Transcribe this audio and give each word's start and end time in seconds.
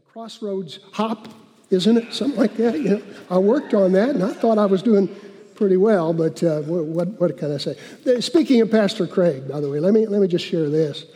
crossroads 0.00 0.80
hop, 0.92 1.28
isn't 1.70 1.96
it? 1.96 2.12
Something 2.12 2.38
like 2.38 2.56
that. 2.56 2.78
You 2.78 2.90
know, 2.90 3.02
I 3.30 3.38
worked 3.38 3.72
on 3.72 3.92
that, 3.92 4.10
and 4.10 4.22
I 4.22 4.32
thought 4.32 4.58
I 4.58 4.66
was 4.66 4.82
doing 4.82 5.08
pretty 5.54 5.76
well. 5.76 6.12
But 6.12 6.42
uh, 6.42 6.60
what, 6.62 7.08
what 7.18 7.38
can 7.38 7.52
I 7.52 7.56
say? 7.56 7.76
Speaking 8.20 8.60
of 8.60 8.70
Pastor 8.70 9.06
Craig, 9.06 9.48
by 9.48 9.60
the 9.60 9.70
way, 9.70 9.80
let 9.80 9.94
me 9.94 10.06
let 10.06 10.20
me 10.20 10.28
just 10.28 10.44
share 10.44 10.68
this. 10.68 11.06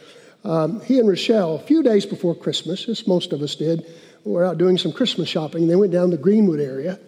Um, 0.45 0.81
he 0.81 0.99
and 0.99 1.09
Rochelle, 1.09 1.57
a 1.57 1.59
few 1.59 1.83
days 1.83 2.07
before 2.07 2.35
Christmas, 2.35 2.89
as 2.89 3.07
most 3.07 3.35
of 3.35 3.43
us 3.43 3.55
did, 3.55 3.85
were 4.25 4.45
out 4.45 4.57
doing 4.57 4.79
some 4.79 4.93
Christmas 4.93 5.29
shopping. 5.29 5.69
They 5.69 5.77
went 5.77 5.93
down 5.93 6.11
the 6.11 6.17
Greenwood 6.17 6.61
area, 6.61 6.99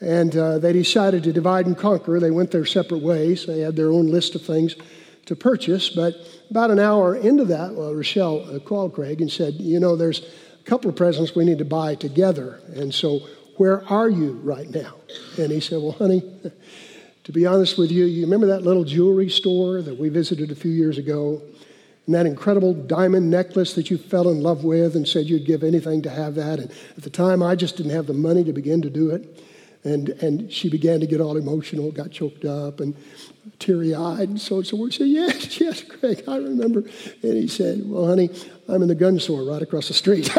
and 0.00 0.36
uh, 0.36 0.58
they 0.58 0.72
decided 0.72 1.24
to 1.24 1.32
divide 1.32 1.66
and 1.66 1.76
conquer. 1.76 2.20
They 2.20 2.30
went 2.30 2.52
their 2.52 2.64
separate 2.64 3.02
ways. 3.02 3.46
They 3.46 3.60
had 3.60 3.74
their 3.74 3.90
own 3.90 4.06
list 4.06 4.36
of 4.36 4.42
things 4.42 4.76
to 5.26 5.34
purchase. 5.34 5.90
But 5.90 6.14
about 6.48 6.70
an 6.70 6.78
hour 6.78 7.16
into 7.16 7.44
that, 7.46 7.74
well, 7.74 7.92
Rochelle 7.92 8.54
uh, 8.54 8.60
called 8.60 8.94
Craig 8.94 9.20
and 9.20 9.32
said, 9.32 9.54
"You 9.54 9.80
know, 9.80 9.96
there's." 9.96 10.22
Couple 10.68 10.90
of 10.90 10.96
presents 10.96 11.34
we 11.34 11.46
need 11.46 11.58
to 11.58 11.64
buy 11.64 11.94
together. 11.94 12.60
And 12.74 12.92
so, 12.94 13.20
where 13.56 13.82
are 13.88 14.08
you 14.08 14.32
right 14.44 14.68
now? 14.68 14.94
And 15.38 15.50
he 15.50 15.60
said, 15.60 15.80
Well, 15.80 15.92
honey, 15.92 16.22
to 17.24 17.32
be 17.32 17.46
honest 17.46 17.78
with 17.78 17.90
you, 17.90 18.04
you 18.04 18.22
remember 18.22 18.46
that 18.48 18.62
little 18.62 18.84
jewelry 18.84 19.30
store 19.30 19.80
that 19.80 19.98
we 19.98 20.10
visited 20.10 20.50
a 20.50 20.54
few 20.54 20.70
years 20.70 20.98
ago? 20.98 21.42
And 22.06 22.14
that 22.14 22.26
incredible 22.26 22.72
diamond 22.72 23.30
necklace 23.30 23.74
that 23.74 23.90
you 23.90 23.98
fell 23.98 24.28
in 24.28 24.42
love 24.42 24.64
with 24.64 24.94
and 24.96 25.06
said 25.06 25.26
you'd 25.26 25.46
give 25.46 25.62
anything 25.62 26.02
to 26.02 26.10
have 26.10 26.34
that. 26.36 26.58
And 26.58 26.70
at 26.96 27.02
the 27.02 27.10
time, 27.10 27.42
I 27.42 27.54
just 27.54 27.76
didn't 27.76 27.92
have 27.92 28.06
the 28.06 28.14
money 28.14 28.44
to 28.44 28.52
begin 28.52 28.80
to 28.82 28.90
do 28.90 29.10
it. 29.10 29.42
And, 29.88 30.10
and 30.22 30.52
she 30.52 30.68
began 30.68 31.00
to 31.00 31.06
get 31.06 31.20
all 31.20 31.36
emotional, 31.36 31.90
got 31.90 32.10
choked 32.10 32.44
up 32.44 32.80
and 32.80 32.94
teary 33.58 33.94
eyed. 33.94 34.28
And 34.28 34.40
so, 34.40 34.62
so 34.62 34.76
we 34.76 34.90
said, 34.90 35.08
Yes, 35.08 35.60
yes, 35.60 35.82
Craig, 35.82 36.24
I 36.28 36.36
remember. 36.36 36.80
And 37.22 37.34
he 37.34 37.48
said, 37.48 37.88
Well, 37.88 38.06
honey, 38.06 38.30
I'm 38.68 38.82
in 38.82 38.88
the 38.88 38.94
gun 38.94 39.18
store 39.18 39.44
right 39.44 39.62
across 39.62 39.88
the 39.88 39.94
street. 39.94 40.28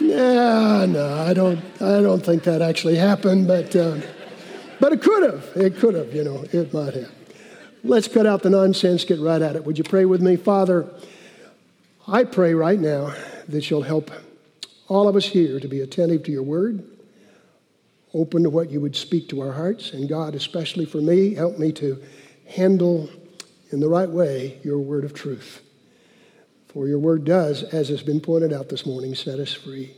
yeah, 0.00 0.86
no, 0.86 1.24
I 1.26 1.32
don't, 1.34 1.60
I 1.80 2.02
don't 2.02 2.24
think 2.24 2.44
that 2.44 2.60
actually 2.62 2.96
happened, 2.96 3.48
but, 3.48 3.74
uh, 3.74 3.96
but 4.80 4.92
it 4.92 5.02
could 5.02 5.22
have. 5.22 5.50
It 5.56 5.76
could 5.76 5.94
have, 5.94 6.14
you 6.14 6.24
know, 6.24 6.44
it 6.52 6.72
might 6.74 6.94
have. 6.94 7.10
Let's 7.84 8.08
cut 8.08 8.26
out 8.26 8.42
the 8.42 8.50
nonsense, 8.50 9.04
get 9.04 9.20
right 9.20 9.40
at 9.40 9.56
it. 9.56 9.64
Would 9.64 9.78
you 9.78 9.84
pray 9.84 10.04
with 10.04 10.20
me? 10.20 10.36
Father, 10.36 10.88
I 12.06 12.24
pray 12.24 12.54
right 12.54 12.78
now 12.78 13.14
that 13.48 13.70
you'll 13.70 13.82
help 13.82 14.10
all 14.88 15.08
of 15.08 15.16
us 15.16 15.26
here 15.26 15.60
to 15.60 15.68
be 15.68 15.80
attentive 15.80 16.24
to 16.24 16.32
your 16.32 16.42
word, 16.42 16.82
open 18.14 18.42
to 18.42 18.50
what 18.50 18.70
you 18.70 18.80
would 18.80 18.96
speak 18.96 19.28
to 19.28 19.40
our 19.40 19.52
hearts. 19.52 19.92
And 19.92 20.08
God, 20.08 20.34
especially 20.34 20.86
for 20.86 20.98
me, 20.98 21.34
help 21.34 21.58
me 21.58 21.72
to 21.72 22.02
handle 22.46 23.10
in 23.70 23.80
the 23.80 23.88
right 23.88 24.08
way 24.08 24.58
your 24.62 24.78
word 24.78 25.04
of 25.04 25.14
truth. 25.14 25.62
For 26.68 26.86
your 26.86 26.98
word 26.98 27.24
does, 27.24 27.62
as 27.62 27.88
has 27.88 28.02
been 28.02 28.20
pointed 28.20 28.52
out 28.52 28.68
this 28.68 28.86
morning, 28.86 29.14
set 29.14 29.38
us 29.38 29.52
free. 29.52 29.94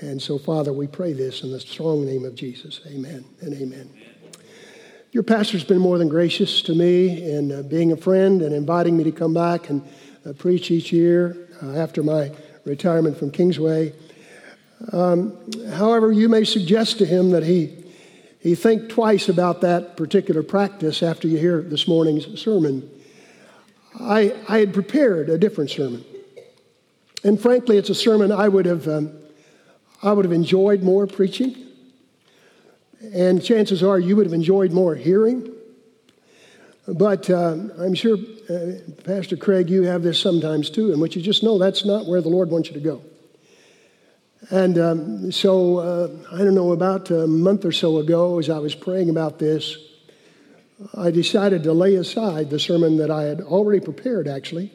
And 0.00 0.20
so, 0.20 0.38
Father, 0.38 0.72
we 0.72 0.86
pray 0.86 1.12
this 1.12 1.42
in 1.42 1.52
the 1.52 1.60
strong 1.60 2.04
name 2.04 2.24
of 2.24 2.34
Jesus. 2.34 2.80
Amen 2.86 3.24
and 3.40 3.54
amen. 3.54 3.90
Your 5.12 5.22
pastor's 5.22 5.62
been 5.62 5.78
more 5.78 5.98
than 5.98 6.08
gracious 6.08 6.60
to 6.62 6.74
me 6.74 7.30
in 7.30 7.52
uh, 7.52 7.62
being 7.62 7.92
a 7.92 7.96
friend 7.96 8.42
and 8.42 8.52
inviting 8.52 8.96
me 8.96 9.04
to 9.04 9.12
come 9.12 9.32
back 9.32 9.70
and 9.70 9.86
uh, 10.26 10.32
preach 10.32 10.72
each 10.72 10.92
year 10.92 11.48
uh, 11.62 11.76
after 11.76 12.02
my 12.02 12.32
retirement 12.64 13.16
from 13.16 13.30
Kingsway. 13.30 13.92
Um, 14.92 15.36
however, 15.72 16.12
you 16.12 16.28
may 16.28 16.44
suggest 16.44 16.98
to 16.98 17.06
him 17.06 17.30
that 17.30 17.42
he, 17.42 17.84
he 18.40 18.54
think 18.54 18.88
twice 18.88 19.28
about 19.28 19.60
that 19.62 19.96
particular 19.96 20.42
practice 20.42 21.02
after 21.02 21.28
you 21.28 21.38
hear 21.38 21.62
this 21.62 21.88
morning's 21.88 22.40
sermon. 22.40 22.88
I, 23.98 24.34
I 24.48 24.58
had 24.58 24.74
prepared 24.74 25.28
a 25.28 25.38
different 25.38 25.70
sermon. 25.70 26.04
And 27.22 27.40
frankly, 27.40 27.78
it's 27.78 27.90
a 27.90 27.94
sermon 27.94 28.32
I 28.32 28.48
would 28.48 28.66
have, 28.66 28.86
um, 28.86 29.12
I 30.02 30.12
would 30.12 30.24
have 30.24 30.32
enjoyed 30.32 30.82
more 30.82 31.06
preaching. 31.06 31.56
And 33.14 33.42
chances 33.42 33.82
are 33.82 33.98
you 33.98 34.16
would 34.16 34.26
have 34.26 34.34
enjoyed 34.34 34.72
more 34.72 34.94
hearing. 34.94 35.50
But 36.86 37.30
uh, 37.30 37.56
I'm 37.78 37.94
sure, 37.94 38.18
uh, 38.50 38.72
Pastor 39.04 39.36
Craig, 39.36 39.70
you 39.70 39.84
have 39.84 40.02
this 40.02 40.20
sometimes 40.20 40.68
too, 40.68 40.92
in 40.92 41.00
which 41.00 41.16
you 41.16 41.22
just 41.22 41.42
know 41.42 41.58
that's 41.58 41.84
not 41.84 42.06
where 42.06 42.20
the 42.20 42.28
Lord 42.28 42.50
wants 42.50 42.68
you 42.68 42.74
to 42.74 42.80
go. 42.80 43.02
And 44.50 44.78
um, 44.78 45.32
so, 45.32 45.78
uh, 45.78 46.08
I 46.32 46.38
don't 46.38 46.54
know, 46.54 46.72
about 46.72 47.10
a 47.10 47.26
month 47.26 47.64
or 47.64 47.72
so 47.72 47.98
ago, 47.98 48.38
as 48.38 48.50
I 48.50 48.58
was 48.58 48.74
praying 48.74 49.08
about 49.08 49.38
this, 49.38 49.78
I 50.96 51.10
decided 51.10 51.62
to 51.62 51.72
lay 51.72 51.94
aside 51.94 52.50
the 52.50 52.58
sermon 52.58 52.96
that 52.98 53.10
I 53.10 53.22
had 53.22 53.40
already 53.40 53.80
prepared, 53.80 54.28
actually, 54.28 54.72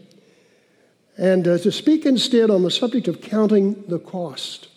and 1.18 1.48
uh, 1.48 1.58
to 1.60 1.72
speak 1.72 2.06
instead 2.06 2.50
on 2.50 2.64
the 2.64 2.72
subject 2.72 3.08
of 3.08 3.22
counting 3.22 3.84
the 3.88 4.00
cost. 4.00 4.70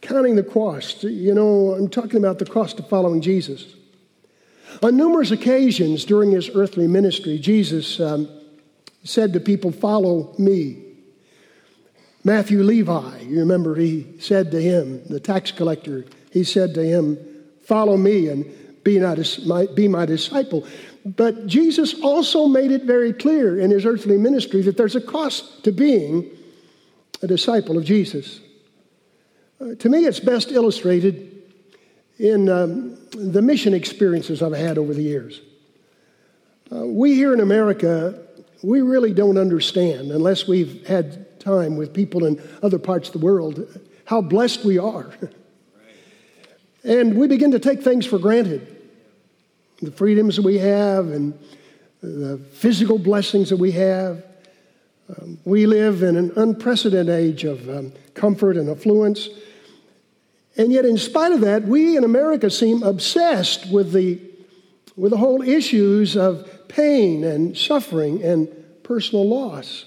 Counting 0.00 0.36
the 0.36 0.44
cost. 0.44 1.02
You 1.02 1.34
know, 1.34 1.74
I'm 1.74 1.88
talking 1.88 2.16
about 2.16 2.38
the 2.38 2.46
cost 2.46 2.78
of 2.78 2.88
following 2.88 3.20
Jesus. 3.20 3.74
On 4.82 4.96
numerous 4.96 5.30
occasions 5.30 6.04
during 6.04 6.30
his 6.30 6.50
earthly 6.54 6.86
ministry, 6.86 7.38
Jesus 7.38 8.00
um, 8.00 8.28
said 9.04 9.32
to 9.34 9.40
people, 9.40 9.72
Follow 9.72 10.34
me. 10.38 10.91
Matthew 12.24 12.62
Levi, 12.62 13.20
you 13.22 13.40
remember, 13.40 13.74
he 13.74 14.06
said 14.20 14.50
to 14.52 14.62
him, 14.62 15.02
the 15.08 15.18
tax 15.18 15.50
collector, 15.50 16.04
he 16.30 16.44
said 16.44 16.74
to 16.74 16.84
him, 16.84 17.18
Follow 17.64 17.96
me 17.96 18.28
and 18.28 18.44
be, 18.84 18.98
not, 18.98 19.18
be 19.74 19.88
my 19.88 20.04
disciple. 20.04 20.66
But 21.04 21.46
Jesus 21.46 22.00
also 22.00 22.46
made 22.46 22.70
it 22.70 22.84
very 22.84 23.12
clear 23.12 23.58
in 23.58 23.70
his 23.70 23.84
earthly 23.84 24.18
ministry 24.18 24.62
that 24.62 24.76
there's 24.76 24.96
a 24.96 25.00
cost 25.00 25.64
to 25.64 25.72
being 25.72 26.30
a 27.22 27.26
disciple 27.26 27.78
of 27.78 27.84
Jesus. 27.84 28.40
Uh, 29.60 29.74
to 29.76 29.88
me, 29.88 30.04
it's 30.06 30.20
best 30.20 30.50
illustrated 30.50 31.42
in 32.18 32.48
um, 32.48 32.98
the 33.10 33.42
mission 33.42 33.74
experiences 33.74 34.42
I've 34.42 34.52
had 34.52 34.78
over 34.78 34.94
the 34.94 35.02
years. 35.02 35.40
Uh, 36.70 36.86
we 36.86 37.14
here 37.14 37.32
in 37.32 37.40
America, 37.40 38.20
we 38.62 38.80
really 38.80 39.12
don't 39.12 39.38
understand, 39.38 40.10
unless 40.10 40.46
we've 40.46 40.86
had 40.86 41.21
time 41.42 41.76
with 41.76 41.92
people 41.92 42.24
in 42.24 42.40
other 42.62 42.78
parts 42.78 43.08
of 43.08 43.12
the 43.12 43.24
world, 43.24 43.66
how 44.04 44.20
blessed 44.20 44.64
we 44.64 44.78
are. 44.78 45.12
and 46.84 47.16
we 47.16 47.26
begin 47.26 47.50
to 47.50 47.58
take 47.58 47.82
things 47.82 48.06
for 48.06 48.18
granted 48.18 48.68
the 49.82 49.90
freedoms 49.90 50.36
that 50.36 50.42
we 50.42 50.58
have 50.58 51.08
and 51.08 51.36
the 52.02 52.38
physical 52.52 52.98
blessings 52.98 53.50
that 53.50 53.56
we 53.56 53.72
have. 53.72 54.24
Um, 55.08 55.38
we 55.44 55.66
live 55.66 56.04
in 56.04 56.16
an 56.16 56.32
unprecedented 56.36 57.12
age 57.12 57.44
of 57.44 57.68
um, 57.68 57.92
comfort 58.14 58.56
and 58.56 58.70
affluence. 58.70 59.28
And 60.56 60.72
yet, 60.72 60.84
in 60.84 60.98
spite 60.98 61.32
of 61.32 61.40
that, 61.40 61.64
we 61.64 61.96
in 61.96 62.04
America 62.04 62.48
seem 62.48 62.82
obsessed 62.82 63.70
with 63.72 63.92
the, 63.92 64.20
with 64.96 65.10
the 65.10 65.16
whole 65.16 65.42
issues 65.42 66.16
of 66.16 66.68
pain 66.68 67.24
and 67.24 67.56
suffering 67.56 68.22
and 68.22 68.48
personal 68.82 69.28
loss. 69.28 69.86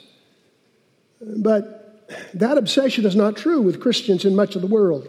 But 1.26 2.08
that 2.36 2.58
obsession 2.58 3.06
is 3.06 3.16
not 3.16 3.36
true 3.36 3.62
with 3.62 3.80
Christians 3.80 4.26
in 4.26 4.36
much 4.36 4.56
of 4.56 4.62
the 4.62 4.68
world. 4.68 5.08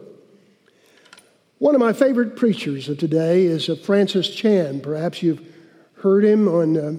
One 1.58 1.74
of 1.74 1.80
my 1.80 1.92
favorite 1.92 2.36
preachers 2.36 2.88
of 2.88 2.98
today 2.98 3.44
is 3.44 3.68
uh, 3.68 3.76
Francis 3.76 4.28
Chan. 4.28 4.80
Perhaps 4.80 5.22
you've 5.22 5.46
heard 5.94 6.24
him 6.24 6.48
on, 6.48 6.76
uh, 6.76 6.96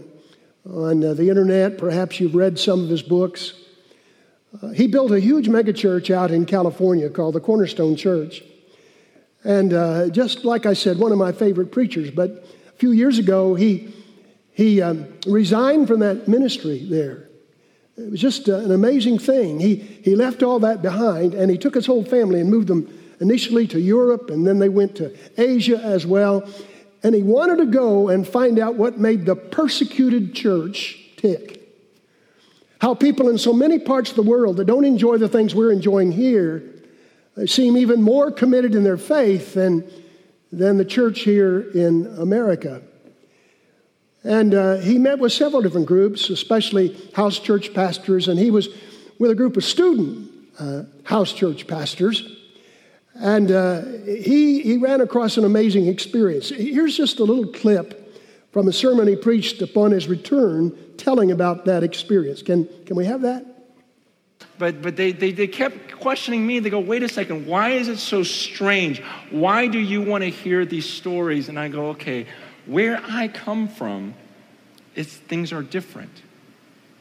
on 0.69 1.03
uh, 1.03 1.13
the 1.13 1.29
internet, 1.29 1.77
perhaps 1.77 2.19
you've 2.19 2.35
read 2.35 2.57
some 2.57 2.83
of 2.83 2.89
his 2.89 3.03
books. 3.03 3.53
Uh, 4.61 4.69
he 4.69 4.87
built 4.87 5.11
a 5.11 5.19
huge 5.19 5.47
megachurch 5.47 6.09
out 6.09 6.31
in 6.31 6.45
California 6.45 7.09
called 7.09 7.35
the 7.35 7.39
Cornerstone 7.39 7.95
Church. 7.95 8.43
And 9.43 9.73
uh, 9.73 10.09
just 10.09 10.43
like 10.43 10.65
I 10.65 10.73
said, 10.73 10.97
one 10.97 11.11
of 11.11 11.17
my 11.17 11.31
favorite 11.31 11.71
preachers. 11.71 12.09
But 12.09 12.45
a 12.67 12.77
few 12.77 12.91
years 12.91 13.19
ago, 13.19 13.53
he, 13.53 13.93
he 14.51 14.81
um, 14.81 15.07
resigned 15.27 15.87
from 15.87 15.99
that 15.99 16.27
ministry 16.27 16.85
there. 16.89 17.26
It 17.97 18.11
was 18.11 18.21
just 18.21 18.47
uh, 18.47 18.57
an 18.57 18.71
amazing 18.71 19.17
thing. 19.19 19.59
He, 19.59 19.75
he 19.75 20.15
left 20.15 20.43
all 20.43 20.59
that 20.59 20.81
behind 20.81 21.33
and 21.33 21.49
he 21.49 21.57
took 21.57 21.73
his 21.73 21.87
whole 21.87 22.03
family 22.03 22.39
and 22.39 22.49
moved 22.49 22.67
them 22.67 22.87
initially 23.19 23.65
to 23.67 23.79
Europe, 23.79 24.29
and 24.29 24.45
then 24.45 24.59
they 24.59 24.69
went 24.69 24.95
to 24.97 25.15
Asia 25.37 25.79
as 25.79 26.05
well. 26.05 26.47
And 27.01 27.15
he 27.15 27.23
wanted 27.23 27.57
to 27.57 27.65
go 27.65 28.09
and 28.09 28.27
find 28.27 28.59
out 28.59 28.75
what 28.75 28.99
made 28.99 29.25
the 29.25 29.35
persecuted 29.35 30.35
church 30.35 30.99
tick. 31.17 31.63
How 32.79 32.93
people 32.93 33.29
in 33.29 33.39
so 33.39 33.53
many 33.53 33.79
parts 33.79 34.11
of 34.11 34.15
the 34.15 34.23
world 34.23 34.57
that 34.57 34.65
don't 34.65 34.85
enjoy 34.85 35.17
the 35.17 35.27
things 35.27 35.55
we're 35.55 35.71
enjoying 35.71 36.11
here 36.11 36.63
seem 37.45 37.77
even 37.77 38.01
more 38.01 38.31
committed 38.31 38.75
in 38.75 38.83
their 38.83 38.97
faith 38.97 39.55
than, 39.55 39.89
than 40.51 40.77
the 40.77 40.85
church 40.85 41.21
here 41.21 41.61
in 41.71 42.05
America. 42.19 42.83
And 44.27 44.53
uh, 44.53 44.75
he 44.77 44.97
met 44.97 45.19
with 45.19 45.31
several 45.31 45.61
different 45.61 45.85
groups, 45.85 46.29
especially 46.29 46.97
house 47.15 47.39
church 47.39 47.73
pastors, 47.73 48.27
and 48.27 48.37
he 48.37 48.51
was 48.51 48.67
with 49.19 49.31
a 49.31 49.35
group 49.35 49.55
of 49.55 49.63
student 49.63 50.29
uh, 50.59 50.83
house 51.03 51.31
church 51.31 51.65
pastors. 51.65 52.35
And 53.15 53.49
uh, 53.49 53.83
he, 54.05 54.61
he 54.61 54.75
ran 54.75 54.99
across 54.99 55.37
an 55.37 55.45
amazing 55.45 55.87
experience. 55.87 56.49
Here's 56.49 56.97
just 56.97 57.19
a 57.19 57.23
little 57.23 57.47
clip 57.47 58.13
from 58.51 58.67
a 58.67 58.73
sermon 58.73 59.07
he 59.07 59.15
preached 59.15 59.61
upon 59.61 59.91
his 59.91 60.09
return 60.09 60.77
telling 60.97 61.31
about 61.31 61.63
that 61.63 61.83
experience. 61.83 62.41
Can, 62.41 62.67
can 62.85 62.97
we 62.97 63.05
have 63.05 63.21
that? 63.21 63.45
but, 64.59 64.81
but 64.81 64.95
they, 64.95 65.11
they, 65.11 65.31
they 65.31 65.47
kept 65.47 65.91
questioning 65.99 66.45
me. 66.45 66.59
They 66.59 66.69
go, 66.69 66.79
wait 66.79 67.03
a 67.03 67.09
second, 67.09 67.45
why 67.45 67.71
is 67.71 67.87
it 67.87 67.97
so 67.97 68.23
strange? 68.23 69.01
Why 69.29 69.67
do 69.67 69.79
you 69.79 70.01
want 70.01 70.23
to 70.23 70.29
hear 70.29 70.65
these 70.65 70.89
stories? 70.89 71.49
And 71.49 71.59
I 71.59 71.67
go, 71.67 71.89
okay, 71.89 72.25
where 72.67 73.01
I 73.07 73.27
come 73.27 73.67
from, 73.67 74.13
it's, 74.95 75.13
things 75.13 75.51
are 75.53 75.63
different. 75.63 76.21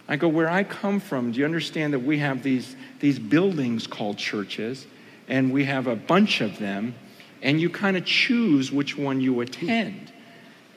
I 0.08 0.16
go, 0.16 0.28
where 0.28 0.48
I 0.48 0.62
come 0.62 1.00
from, 1.00 1.32
do 1.32 1.40
you 1.40 1.44
understand 1.44 1.92
that 1.92 2.00
we 2.00 2.18
have 2.18 2.42
these, 2.42 2.76
these 3.00 3.18
buildings 3.18 3.86
called 3.86 4.18
churches, 4.18 4.86
and 5.28 5.52
we 5.52 5.64
have 5.64 5.86
a 5.88 5.96
bunch 5.96 6.40
of 6.40 6.58
them, 6.58 6.94
and 7.42 7.60
you 7.60 7.68
kind 7.68 7.96
of 7.96 8.04
choose 8.04 8.70
which 8.70 8.96
one 8.96 9.20
you 9.20 9.40
attend. 9.40 10.12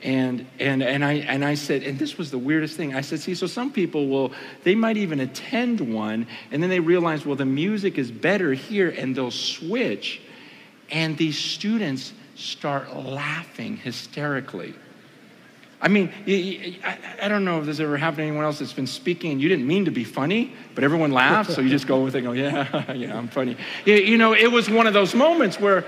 And, 0.02 0.46
and, 0.58 0.82
and, 0.82 1.04
I, 1.04 1.12
and 1.12 1.44
I 1.44 1.54
said, 1.54 1.82
and 1.82 1.98
this 1.98 2.16
was 2.16 2.30
the 2.30 2.38
weirdest 2.38 2.76
thing. 2.76 2.94
I 2.94 3.02
said, 3.02 3.20
see, 3.20 3.34
so 3.34 3.46
some 3.46 3.70
people 3.70 4.08
will, 4.08 4.32
they 4.64 4.74
might 4.74 4.96
even 4.96 5.20
attend 5.20 5.80
one, 5.80 6.26
and 6.50 6.62
then 6.62 6.70
they 6.70 6.80
realize, 6.80 7.24
well, 7.24 7.36
the 7.36 7.44
music 7.44 7.98
is 7.98 8.10
better 8.10 8.52
here, 8.52 8.90
and 8.90 9.14
they'll 9.14 9.30
switch. 9.30 10.22
And 10.90 11.16
these 11.16 11.38
students 11.38 12.12
start 12.40 12.96
laughing 12.96 13.76
hysterically. 13.76 14.74
I 15.82 15.88
mean, 15.88 16.12
I 16.26 17.28
don't 17.28 17.44
know 17.44 17.60
if 17.60 17.66
this 17.66 17.80
ever 17.80 17.96
happened 17.96 18.18
to 18.18 18.22
anyone 18.24 18.44
else 18.44 18.58
that's 18.58 18.72
been 18.72 18.86
speaking 18.86 19.32
and 19.32 19.40
you 19.40 19.48
didn't 19.48 19.66
mean 19.66 19.86
to 19.86 19.90
be 19.90 20.04
funny, 20.04 20.52
but 20.74 20.84
everyone 20.84 21.10
laughs, 21.10 21.54
so 21.54 21.62
you 21.62 21.70
just 21.70 21.86
go 21.86 22.04
with 22.04 22.14
it 22.14 22.18
and 22.18 22.26
go, 22.26 22.32
yeah, 22.32 22.92
yeah, 22.92 23.16
I'm 23.16 23.28
funny. 23.28 23.56
You 23.86 24.18
know, 24.18 24.34
it 24.34 24.52
was 24.52 24.68
one 24.68 24.86
of 24.86 24.92
those 24.92 25.14
moments 25.14 25.58
where 25.58 25.86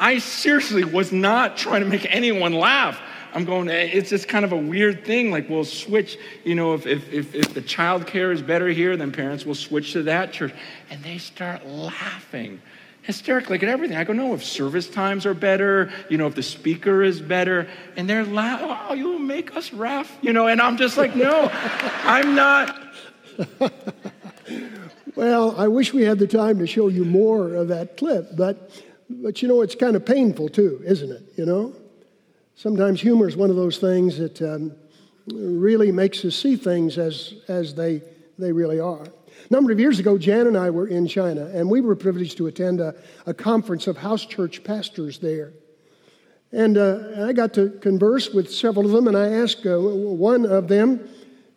I 0.00 0.18
seriously 0.18 0.84
was 0.84 1.12
not 1.12 1.58
trying 1.58 1.82
to 1.82 1.86
make 1.86 2.06
anyone 2.14 2.54
laugh. 2.54 2.98
I'm 3.34 3.44
going, 3.44 3.68
eh, 3.68 3.90
it's 3.92 4.10
just 4.10 4.28
kind 4.28 4.46
of 4.46 4.52
a 4.52 4.56
weird 4.56 5.04
thing. 5.04 5.30
Like 5.30 5.50
we'll 5.50 5.64
switch, 5.64 6.16
you 6.44 6.54
know, 6.54 6.72
if, 6.72 6.86
if, 6.86 7.12
if, 7.12 7.34
if 7.34 7.52
the 7.52 7.60
child 7.60 8.06
care 8.06 8.32
is 8.32 8.40
better 8.40 8.68
here, 8.68 8.96
then 8.96 9.12
parents 9.12 9.44
will 9.44 9.56
switch 9.56 9.92
to 9.92 10.04
that 10.04 10.32
church. 10.32 10.54
And 10.88 11.02
they 11.02 11.18
start 11.18 11.66
laughing 11.66 12.62
hysterically 13.04 13.58
at 13.58 13.64
everything. 13.64 13.96
I 13.96 14.04
go, 14.04 14.14
no, 14.14 14.34
if 14.34 14.42
service 14.42 14.88
times 14.88 15.26
are 15.26 15.34
better, 15.34 15.92
you 16.08 16.16
know, 16.16 16.26
if 16.26 16.34
the 16.34 16.42
speaker 16.42 17.02
is 17.02 17.20
better, 17.20 17.68
and 17.96 18.08
they're 18.08 18.24
laughing, 18.24 18.68
oh, 18.70 18.94
you 18.94 19.08
will 19.10 19.18
make 19.18 19.54
us 19.54 19.72
laugh, 19.72 20.10
you 20.22 20.32
know, 20.32 20.48
and 20.48 20.60
I'm 20.60 20.78
just 20.78 20.96
like, 20.96 21.14
no, 21.14 21.50
I'm 21.52 22.34
not. 22.34 22.82
well, 25.14 25.54
I 25.58 25.68
wish 25.68 25.92
we 25.92 26.02
had 26.02 26.18
the 26.18 26.26
time 26.26 26.58
to 26.58 26.66
show 26.66 26.88
you 26.88 27.04
more 27.04 27.54
of 27.54 27.68
that 27.68 27.98
clip, 27.98 28.36
but, 28.36 28.70
but 29.10 29.42
you 29.42 29.48
know, 29.48 29.60
it's 29.60 29.74
kind 29.74 29.96
of 29.96 30.06
painful 30.06 30.48
too, 30.48 30.80
isn't 30.84 31.12
it, 31.12 31.22
you 31.36 31.44
know? 31.44 31.74
Sometimes 32.56 33.02
humor 33.02 33.28
is 33.28 33.36
one 33.36 33.50
of 33.50 33.56
those 33.56 33.78
things 33.78 34.16
that 34.16 34.40
um, 34.40 34.72
really 35.26 35.92
makes 35.92 36.24
us 36.24 36.36
see 36.36 36.56
things 36.56 36.96
as, 36.96 37.34
as 37.48 37.74
they, 37.74 38.00
they 38.38 38.52
really 38.52 38.80
are. 38.80 39.06
A 39.48 39.52
number 39.52 39.70
of 39.70 39.78
years 39.78 39.98
ago, 39.98 40.16
Jan 40.16 40.46
and 40.46 40.56
I 40.56 40.70
were 40.70 40.86
in 40.86 41.06
China, 41.06 41.46
and 41.46 41.68
we 41.70 41.82
were 41.82 41.94
privileged 41.94 42.38
to 42.38 42.46
attend 42.46 42.80
a, 42.80 42.94
a 43.26 43.34
conference 43.34 43.86
of 43.86 43.98
house 43.98 44.24
church 44.24 44.64
pastors 44.64 45.18
there. 45.18 45.52
And 46.50 46.78
uh, 46.78 47.26
I 47.26 47.32
got 47.32 47.52
to 47.54 47.70
converse 47.80 48.30
with 48.30 48.50
several 48.50 48.86
of 48.86 48.92
them, 48.92 49.06
and 49.06 49.16
I 49.16 49.28
asked 49.28 49.66
uh, 49.66 49.78
one 49.78 50.46
of 50.46 50.68
them 50.68 51.08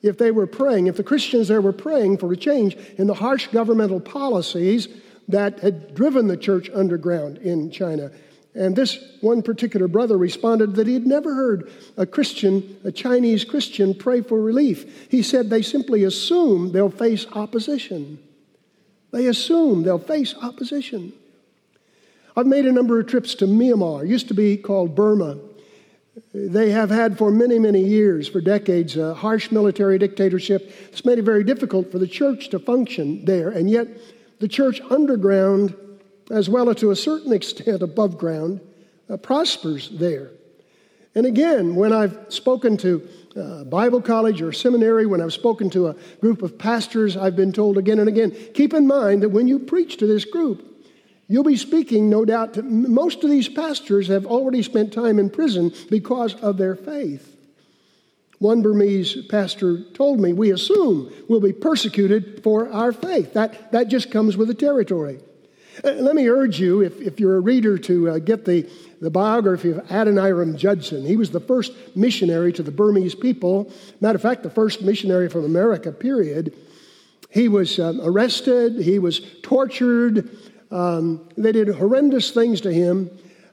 if 0.02 0.18
they 0.18 0.32
were 0.32 0.48
praying, 0.48 0.88
if 0.88 0.98
the 0.98 1.04
Christians 1.04 1.48
there 1.48 1.62
were 1.62 1.74
praying 1.74 2.18
for 2.18 2.32
a 2.34 2.38
change 2.38 2.76
in 2.98 3.08
the 3.08 3.14
harsh 3.14 3.48
governmental 3.48 4.00
policies 4.00 4.90
that 5.28 5.60
had 5.60 5.94
driven 5.94 6.28
the 6.28 6.38
church 6.38 6.70
underground 6.74 7.38
in 7.38 7.72
China. 7.72 8.12
And 8.58 8.76
this 8.76 8.98
one 9.22 9.44
particular 9.44 9.88
brother 9.88 10.18
responded 10.18 10.76
that 10.76 10.88
he 10.88 10.96
had 10.96 11.06
never 11.06 11.36
heard 11.36 11.70
a 11.96 12.08
Christian, 12.08 12.78
a 12.84 12.92
Chinese 12.92 13.46
Christian, 13.46 13.94
pray 13.94 14.22
for 14.22 14.42
relief. 14.42 15.10
He 15.12 15.22
said 15.22 15.50
they 15.50 15.62
simply 15.62 16.04
assume 16.04 16.72
they'll 16.72 16.90
face 16.90 17.28
opposition. 17.34 18.18
They 19.12 19.28
assume 19.28 19.84
they'll 19.84 20.00
face 20.00 20.34
opposition. 20.42 21.14
I've 22.36 22.48
made 22.48 22.66
a 22.66 22.72
number 22.72 23.00
of 23.00 23.06
trips 23.06 23.36
to 23.36 23.46
Myanmar, 23.46 24.08
used 24.08 24.28
to 24.30 24.34
be 24.34 24.58
called 24.58 24.96
Burma. 24.96 25.38
They 26.34 26.72
have 26.72 26.90
had 26.90 27.16
for 27.16 27.30
many, 27.30 27.60
many 27.60 27.84
years, 27.84 28.28
for 28.28 28.42
decades, 28.42 28.98
a 28.98 29.14
harsh 29.14 29.52
military 29.52 30.00
dictatorship. 30.00 30.72
It's 30.88 31.06
made 31.06 31.20
it 31.20 31.26
very 31.26 31.44
difficult 31.44 31.92
for 31.92 32.00
the 32.00 32.08
church 32.08 32.50
to 32.50 32.60
function 32.60 33.24
there, 33.26 33.50
and 33.50 33.70
yet 33.70 33.88
the 34.40 34.48
church 34.48 34.82
underground 34.90 35.76
as 36.30 36.50
well 36.50 36.70
as 36.70 36.78
to 36.78 36.92
a 36.92 36.96
certain 36.96 37.32
extent 37.32 37.82
above 37.82 38.18
ground, 38.18 38.62
uh, 39.10 39.18
prospers 39.18 39.90
there. 39.90 40.32
And 41.16 41.26
again, 41.26 41.76
when 41.76 41.94
I've 41.94 42.16
spoken 42.30 42.78
to 42.78 43.08
uh, 43.36 43.64
Bible 43.64 44.02
college 44.02 44.42
or 44.42 44.52
seminary, 44.52 45.06
when 45.06 45.22
I've 45.22 45.34
spoken 45.34 45.70
to 45.72 45.88
a 45.88 45.96
group 46.22 46.42
of 46.42 46.58
pastors, 46.58 47.16
I've 47.18 47.36
been 47.36 47.52
told 47.52 47.78
again 47.78 48.00
and 48.00 48.10
again 48.10 48.36
keep 48.54 48.74
in 48.74 48.88
mind 48.88 49.24
that 49.24 49.30
when 49.30 49.48
you 49.48 49.60
preach 49.60 49.98
to 49.98 50.08
this 50.08 50.26
group, 50.26 50.64
you'll 51.28 51.44
be 51.44 51.58
speaking, 51.58 52.10
no 52.10 52.26
doubt, 52.26 52.56
to 52.56 52.64
most 52.64 53.24
of 53.24 53.30
these 53.30 53.50
pastors 53.50 54.08
have 54.08 54.26
already 54.26 54.62
spent 54.62 54.94
time 54.94 55.20
in 55.20 55.30
prison 55.30 55.74
because 55.90 56.36
of 56.36 56.58
their 56.58 56.76
faith. 56.76 57.36
One 58.40 58.62
Burmese 58.62 59.26
pastor 59.28 59.84
told 59.94 60.20
me, 60.20 60.34
We 60.34 60.52
assume 60.52 61.12
we'll 61.28 61.40
be 61.40 61.54
persecuted 61.54 62.44
for 62.44 62.72
our 62.72 62.92
faith. 62.92 63.34
That, 63.34 63.72
that 63.72 63.88
just 63.88 64.12
comes 64.12 64.38
with 64.38 64.48
the 64.48 64.54
territory. 64.54 65.20
Uh, 65.84 65.92
let 65.92 66.16
me 66.16 66.28
urge 66.28 66.60
you, 66.60 66.82
if, 66.82 67.00
if 67.02 67.20
you're 67.20 67.38
a 67.38 67.40
reader, 67.40 67.78
to 67.78 68.10
uh, 68.10 68.20
get 68.20 68.46
the, 68.46 68.68
the 69.02 69.10
biography 69.10 69.72
of 69.72 69.78
Adoniram 69.90 70.58
Judson. 70.58 71.06
He 71.06 71.18
was 71.18 71.30
the 71.30 71.40
first 71.40 71.74
missionary 71.96 72.52
to 72.54 72.64
the 72.64 72.72
Burmese 72.72 73.14
people. 73.14 73.72
Matter 74.02 74.16
of 74.16 74.22
fact, 74.22 74.44
the 74.44 74.50
first 74.50 74.82
missionary 74.82 75.30
from 75.30 75.46
America, 75.46 75.92
period. 75.92 76.54
He 77.30 77.48
was 77.48 77.80
um, 77.80 78.02
arrested, 78.02 78.80
he 78.82 79.00
was 79.00 79.22
tortured. 79.44 80.30
Um, 80.72 81.28
they 81.38 81.52
did 81.52 81.68
horrendous 81.70 82.32
things 82.32 82.62
to 82.62 82.74
him. 82.74 83.12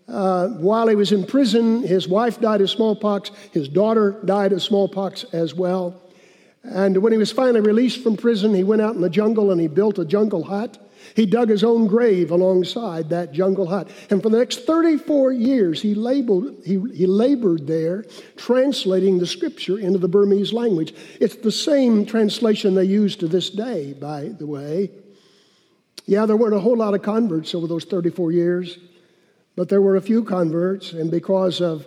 Uh, 0.09 0.49
while 0.49 0.87
he 0.89 0.95
was 0.95 1.13
in 1.13 1.25
prison, 1.27 1.83
his 1.83 2.07
wife 2.07 2.41
died 2.41 2.61
of 2.61 2.71
smallpox, 2.71 3.31
his 3.53 3.69
daughter 3.69 4.21
died 4.25 4.53
of 4.53 4.63
smallpox 4.63 5.25
as 5.33 5.55
well. 5.55 6.01
And 6.63 6.99
when 6.99 7.13
he 7.13 7.19
was 7.19 7.31
finally 7.31 7.61
released 7.61 8.03
from 8.03 8.17
prison, 8.17 8.55
he 8.55 8.65
went 8.65 8.81
out 8.81 8.95
in 8.95 9.01
the 9.01 9.11
jungle 9.11 9.51
and 9.51 9.61
he 9.61 9.67
built 9.67 9.99
a 9.99 10.05
jungle 10.05 10.45
hut. 10.45 10.79
He 11.15 11.27
dug 11.27 11.49
his 11.49 11.65
own 11.65 11.87
grave 11.87 12.31
alongside 12.31 13.11
that 13.11 13.33
jungle 13.33 13.67
hut. 13.67 13.89
And 14.11 14.23
for 14.23 14.31
the 14.31 14.39
next 14.39 14.67
34 14.67 15.33
years, 15.33 15.83
he, 15.83 15.95
labeled, 15.95 16.57
he, 16.65 16.81
he 16.95 17.07
labored 17.07 17.67
there, 17.67 18.05
translating 18.37 19.19
the 19.19 19.27
scripture 19.27 19.79
into 19.79 19.99
the 19.99 20.09
Burmese 20.09 20.53
language. 20.53 20.95
It's 21.21 21.37
the 21.37 21.53
same 21.53 22.07
translation 22.07 22.75
they 22.75 22.85
use 22.85 23.17
to 23.17 23.29
this 23.29 23.51
day, 23.51 23.93
by 23.93 24.29
the 24.29 24.47
way. 24.47 24.91
Yeah, 26.07 26.27
there 26.27 26.37
weren't 26.37 26.55
a 26.55 26.61
whole 26.61 26.77
lot 26.77 26.95
of 26.95 27.03
converts 27.03 27.55
over 27.55 27.67
those 27.67 27.85
34 27.85 28.33
years, 28.33 28.79
but 29.57 29.69
there 29.69 29.81
were 29.81 29.97
a 29.97 30.03
few 30.03 30.25
converts, 30.25 30.93
and 30.93 31.11
because 31.11 31.61
of 31.61 31.87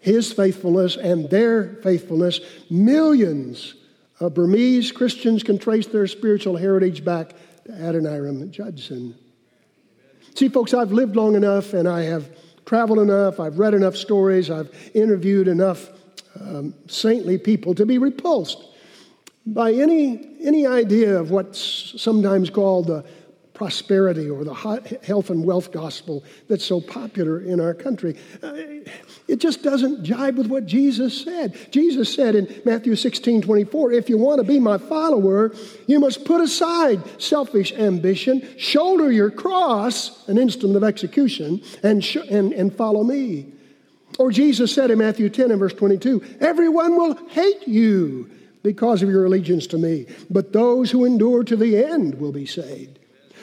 his 0.00 0.32
faithfulness 0.32 0.96
and 0.96 1.28
their 1.28 1.74
faithfulness, 1.82 2.40
millions 2.70 3.74
of 4.20 4.34
Burmese 4.34 4.92
Christians 4.92 5.42
can 5.42 5.58
trace 5.58 5.86
their 5.86 6.06
spiritual 6.06 6.56
heritage 6.56 7.04
back 7.04 7.34
Adoniram 7.68 8.50
Judson. 8.50 9.14
See, 10.34 10.48
folks, 10.48 10.74
I've 10.74 10.92
lived 10.92 11.16
long 11.16 11.34
enough 11.34 11.74
and 11.74 11.88
I 11.88 12.02
have 12.02 12.30
traveled 12.64 12.98
enough, 12.98 13.40
I've 13.40 13.58
read 13.58 13.74
enough 13.74 13.96
stories, 13.96 14.50
I've 14.50 14.70
interviewed 14.94 15.48
enough 15.48 15.90
um, 16.40 16.74
saintly 16.86 17.38
people 17.38 17.74
to 17.74 17.86
be 17.86 17.98
repulsed 17.98 18.62
by 19.46 19.72
any, 19.72 20.36
any 20.42 20.66
idea 20.66 21.18
of 21.18 21.30
what's 21.30 21.94
sometimes 22.00 22.50
called 22.50 22.86
the 22.88 23.04
prosperity 23.58 24.30
or 24.30 24.44
the 24.44 24.54
health 25.02 25.30
and 25.30 25.44
wealth 25.44 25.72
gospel 25.72 26.22
that's 26.48 26.64
so 26.64 26.80
popular 26.80 27.40
in 27.40 27.60
our 27.60 27.74
country. 27.74 28.16
Uh, 28.40 28.54
it 29.26 29.40
just 29.40 29.64
doesn't 29.64 30.04
jibe 30.04 30.38
with 30.38 30.46
what 30.46 30.64
Jesus 30.64 31.24
said. 31.24 31.58
Jesus 31.72 32.14
said 32.14 32.36
in 32.36 32.62
Matthew 32.64 32.94
16 32.94 33.42
24, 33.42 33.92
if 33.92 34.08
you 34.08 34.16
want 34.16 34.38
to 34.38 34.44
be 34.44 34.60
my 34.60 34.78
follower, 34.78 35.52
you 35.88 35.98
must 35.98 36.24
put 36.24 36.40
aside 36.40 37.02
selfish 37.20 37.72
ambition, 37.72 38.48
shoulder 38.58 39.10
your 39.10 39.30
cross, 39.30 40.28
an 40.28 40.38
instrument 40.38 40.76
of 40.76 40.84
execution, 40.84 41.60
and, 41.82 42.04
sh- 42.04 42.28
and, 42.30 42.52
and 42.52 42.72
follow 42.72 43.02
me. 43.02 43.46
Or 44.20 44.30
Jesus 44.30 44.72
said 44.72 44.92
in 44.92 44.98
Matthew 44.98 45.28
10 45.30 45.50
and 45.50 45.58
verse 45.58 45.74
22, 45.74 46.38
everyone 46.40 46.96
will 46.96 47.14
hate 47.30 47.66
you 47.66 48.30
because 48.62 49.02
of 49.02 49.08
your 49.08 49.24
allegiance 49.24 49.66
to 49.68 49.78
me, 49.78 50.06
but 50.30 50.52
those 50.52 50.92
who 50.92 51.04
endure 51.04 51.42
to 51.42 51.56
the 51.56 51.84
end 51.84 52.20
will 52.20 52.32
be 52.32 52.46
saved. 52.46 52.97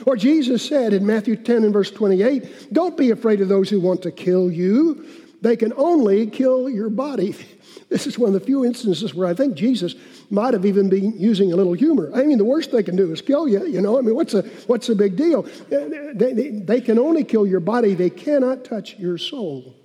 Or 0.06 0.16
Jesus 0.16 0.68
said 0.68 0.94
in 0.94 1.06
Matthew 1.06 1.36
10 1.36 1.64
and 1.64 1.74
verse 1.74 1.92
28, 1.92 2.74
Don't 2.74 2.98
be 2.98 3.12
afraid 3.12 3.42
of 3.42 3.50
those 3.50 3.70
who 3.70 3.80
want 3.80 4.02
to 4.04 4.12
kill 4.12 4.52
you. 4.52 5.06
They 5.42 5.56
can 5.56 5.74
only 5.78 6.28
kill 6.28 6.70
your 6.70 6.90
body. 6.90 7.36
This 7.88 8.08
is 8.08 8.18
one 8.18 8.34
of 8.34 8.34
the 8.34 8.46
few 8.46 8.66
instances 8.66 9.14
where 9.14 9.28
I 9.28 9.36
think 9.36 9.54
Jesus 9.54 9.94
might 10.32 10.56
have 10.56 10.66
even 10.66 10.90
been 10.90 11.14
using 11.20 11.54
a 11.54 11.56
little 11.56 11.74
humor. 11.74 12.10
I 12.16 12.24
mean, 12.24 12.40
the 12.40 12.46
worst 12.46 12.72
they 12.72 12.82
can 12.82 12.96
do 12.96 13.12
is 13.12 13.22
kill 13.22 13.48
you, 13.48 13.66
you 13.68 13.80
know? 13.80 14.00
I 14.00 14.02
mean, 14.02 14.16
what's 14.16 14.34
a, 14.34 14.42
what's 14.66 14.90
a 14.90 14.96
big 14.96 15.16
deal? 15.16 15.46
Uh, 15.72 16.14
they, 16.16 16.34
they, 16.34 16.50
they 16.50 16.82
can 16.82 16.98
only 16.98 17.24
kill 17.24 17.46
your 17.46 17.60
body, 17.60 17.94
they 17.94 18.10
cannot 18.10 18.64
touch 18.64 18.98
your 18.98 19.20
soul. 19.20 19.75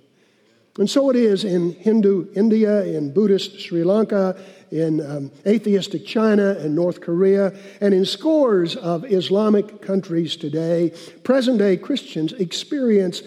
And 0.77 0.89
so 0.89 1.09
it 1.09 1.15
is 1.15 1.43
in 1.43 1.73
Hindu 1.73 2.31
India, 2.33 2.83
in 2.83 3.13
Buddhist 3.13 3.59
Sri 3.59 3.83
Lanka, 3.83 4.41
in 4.71 5.01
um, 5.01 5.31
atheistic 5.45 6.05
China 6.05 6.51
and 6.59 6.73
North 6.73 7.01
Korea, 7.01 7.53
and 7.81 7.93
in 7.93 8.05
scores 8.05 8.75
of 8.75 9.05
Islamic 9.05 9.81
countries 9.81 10.35
today, 10.35 10.93
present 11.23 11.59
day 11.59 11.77
Christians 11.77 12.33
experience 12.33 13.21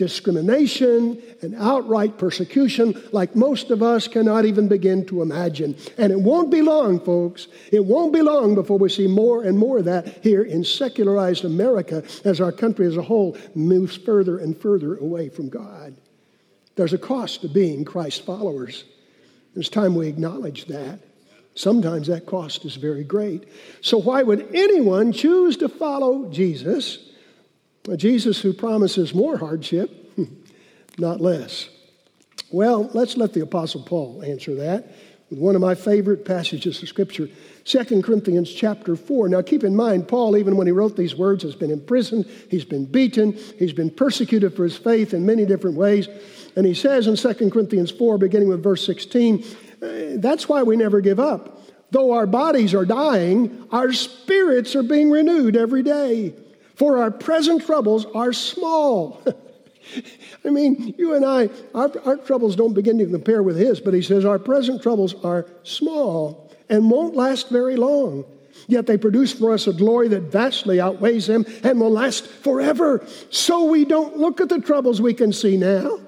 discrimination 0.00 1.20
and 1.42 1.54
outright 1.56 2.16
persecution 2.16 2.98
like 3.12 3.36
most 3.36 3.70
of 3.70 3.82
us 3.82 4.08
cannot 4.08 4.46
even 4.46 4.66
begin 4.66 5.04
to 5.04 5.20
imagine. 5.20 5.76
And 5.98 6.10
it 6.10 6.18
won't 6.18 6.50
be 6.50 6.62
long, 6.62 6.98
folks. 7.00 7.48
It 7.70 7.84
won't 7.84 8.10
be 8.10 8.22
long 8.22 8.54
before 8.54 8.78
we 8.78 8.88
see 8.88 9.06
more 9.06 9.42
and 9.44 9.58
more 9.58 9.80
of 9.80 9.84
that 9.84 10.24
here 10.24 10.42
in 10.42 10.64
secularized 10.64 11.44
America 11.44 12.02
as 12.24 12.40
our 12.40 12.50
country 12.50 12.86
as 12.86 12.96
a 12.96 13.02
whole 13.02 13.36
moves 13.54 13.94
further 13.94 14.38
and 14.38 14.56
further 14.56 14.96
away 14.96 15.28
from 15.28 15.50
God. 15.50 15.94
There's 16.76 16.94
a 16.94 16.98
cost 16.98 17.42
to 17.42 17.48
being 17.48 17.84
Christ 17.84 18.24
followers. 18.24 18.84
It's 19.56 19.68
time 19.68 19.94
we 19.94 20.08
acknowledge 20.08 20.66
that. 20.66 21.00
Sometimes 21.54 22.06
that 22.06 22.26
cost 22.26 22.64
is 22.64 22.76
very 22.76 23.04
great. 23.04 23.48
So, 23.80 23.98
why 23.98 24.22
would 24.22 24.48
anyone 24.54 25.12
choose 25.12 25.56
to 25.58 25.68
follow 25.68 26.30
Jesus? 26.30 27.10
A 27.88 27.96
Jesus 27.96 28.40
who 28.40 28.52
promises 28.52 29.14
more 29.14 29.36
hardship, 29.36 29.90
not 30.98 31.20
less. 31.20 31.68
Well, 32.52 32.90
let's 32.94 33.16
let 33.16 33.32
the 33.32 33.40
Apostle 33.40 33.82
Paul 33.82 34.22
answer 34.24 34.54
that 34.56 34.94
with 35.30 35.38
one 35.38 35.54
of 35.54 35.60
my 35.60 35.74
favorite 35.74 36.24
passages 36.24 36.82
of 36.82 36.88
Scripture, 36.88 37.28
2 37.64 38.02
Corinthians 38.02 38.52
chapter 38.52 38.96
4. 38.96 39.28
Now, 39.28 39.42
keep 39.42 39.62
in 39.62 39.76
mind, 39.76 40.08
Paul, 40.08 40.36
even 40.36 40.56
when 40.56 40.66
he 40.66 40.72
wrote 40.72 40.96
these 40.96 41.14
words, 41.14 41.44
has 41.44 41.54
been 41.54 41.70
imprisoned, 41.70 42.26
he's 42.50 42.64
been 42.64 42.84
beaten, 42.84 43.32
he's 43.58 43.72
been 43.72 43.90
persecuted 43.90 44.56
for 44.56 44.64
his 44.64 44.76
faith 44.76 45.14
in 45.14 45.24
many 45.24 45.46
different 45.46 45.76
ways. 45.76 46.08
And 46.56 46.66
he 46.66 46.74
says 46.74 47.06
in 47.06 47.16
2 47.16 47.50
Corinthians 47.50 47.92
4, 47.92 48.18
beginning 48.18 48.48
with 48.48 48.62
verse 48.62 48.84
16, 48.84 49.44
uh, 49.82 49.86
that's 50.16 50.48
why 50.48 50.62
we 50.64 50.76
never 50.76 51.00
give 51.00 51.20
up. 51.20 51.62
Though 51.92 52.12
our 52.12 52.26
bodies 52.26 52.74
are 52.74 52.84
dying, 52.84 53.66
our 53.70 53.92
spirits 53.92 54.74
are 54.74 54.82
being 54.82 55.10
renewed 55.10 55.56
every 55.56 55.82
day. 55.82 56.34
For 56.74 56.98
our 56.98 57.10
present 57.10 57.66
troubles 57.66 58.06
are 58.14 58.32
small. 58.32 59.22
I 60.44 60.50
mean, 60.50 60.94
you 60.98 61.14
and 61.14 61.24
I, 61.24 61.48
our, 61.74 61.90
our, 62.04 62.16
troubles 62.16 62.56
don't 62.56 62.74
begin 62.74 62.98
to 62.98 63.06
compare 63.06 63.42
with 63.42 63.56
his, 63.56 63.80
but 63.80 63.94
he 63.94 64.02
says 64.02 64.24
our 64.24 64.38
present 64.38 64.82
troubles 64.82 65.14
are 65.24 65.46
small 65.62 66.50
and 66.68 66.90
won't 66.90 67.14
last 67.14 67.48
very 67.48 67.76
long. 67.76 68.24
Yet 68.66 68.86
they 68.86 68.98
produce 68.98 69.32
for 69.32 69.52
us 69.52 69.66
a 69.66 69.72
glory 69.72 70.08
that 70.08 70.22
vastly 70.22 70.80
outweighs 70.80 71.26
them 71.26 71.44
and 71.62 71.80
will 71.80 71.90
last 71.90 72.26
forever. 72.26 73.04
So 73.30 73.64
we 73.64 73.84
don't 73.84 74.16
look 74.16 74.40
at 74.40 74.48
the 74.48 74.60
troubles 74.60 75.00
we 75.00 75.14
can 75.14 75.32
see 75.32 75.56
now. 75.56 75.98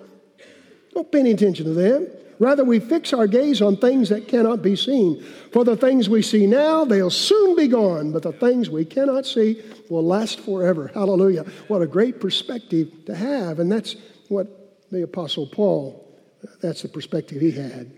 Don't 0.95 1.11
pay 1.11 1.21
any 1.21 1.33
attention 1.33 1.67
to 1.67 1.73
them. 1.73 2.09
Rather, 2.43 2.65
we 2.65 2.81
fix 2.81 3.13
our 3.13 3.29
gaze 3.29 3.63
on 3.63 3.77
things 3.77 4.09
that 4.09 4.27
cannot 4.27 4.63
be 4.63 4.75
seen. 4.75 5.23
For 5.53 5.65
the 5.65 5.77
things 5.77 6.09
we 6.09 6.23
see 6.23 6.49
now, 6.49 6.85
they'll 6.85 7.09
soon 7.09 7.55
be 7.55 7.69
gone, 7.69 8.11
but 8.11 8.25
the 8.25 8.33
things 8.33 8.69
we 8.69 8.85
cannot 8.85 9.27
see 9.27 9.63
will 9.89 10.05
last 10.05 10.41
forever. 10.41 10.91
Hallelujah. 10.93 11.45
What 11.69 11.83
a 11.83 11.87
great 11.87 12.21
perspective 12.21 12.91
to 13.07 13.15
have. 13.15 13.61
And 13.61 13.71
that's 13.71 13.95
what 14.27 14.49
the 14.91 15.05
Apostle 15.05 15.47
Paul, 15.47 16.05
that's 16.61 16.83
the 16.83 16.89
perspective 16.89 17.41
he 17.41 17.53
had. 17.53 17.93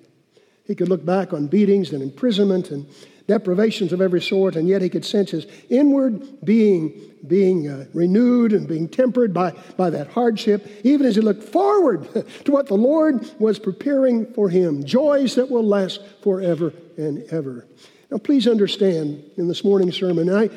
He 0.67 0.75
could 0.75 0.91
look 0.91 1.07
back 1.07 1.33
on 1.33 1.47
beatings 1.47 1.93
and 1.93 2.03
imprisonment 2.03 2.71
and 2.71 2.87
deprivations 3.27 3.93
of 3.93 4.01
every 4.01 4.21
sort, 4.21 4.57
and 4.57 4.69
yet 4.69 4.83
he 4.83 4.89
could 4.89 5.05
sense 5.05 5.31
his 5.31 5.47
inward 5.71 6.45
being 6.45 7.15
being 7.27 7.69
uh, 7.69 7.87
renewed 7.95 8.53
and 8.53 8.69
being 8.69 8.89
tempered 8.89 9.33
by, 9.33 9.51
by 9.77 9.91
that 9.91 10.09
hardship, 10.09 10.67
even 10.85 11.07
as 11.07 11.17
he 11.17 11.23
looked 11.23 11.43
forward 11.43 12.07
to 12.45 12.53
what 12.53 12.67
the 12.67 12.75
Lord 12.75 13.29
was 13.39 13.59
preparing 13.59 14.27
for 14.35 14.49
him 14.49 14.85
joys 14.85 15.35
that 15.37 15.51
will 15.51 15.65
last 15.65 16.03
forever 16.23 16.73
and 16.97 17.23
ever. 17.31 17.67
Now, 18.11 18.19
please 18.19 18.47
understand 18.47 19.25
in 19.37 19.49
this 19.49 19.65
morning's 19.65 19.97
sermon, 19.97 20.31
I, 20.31 20.51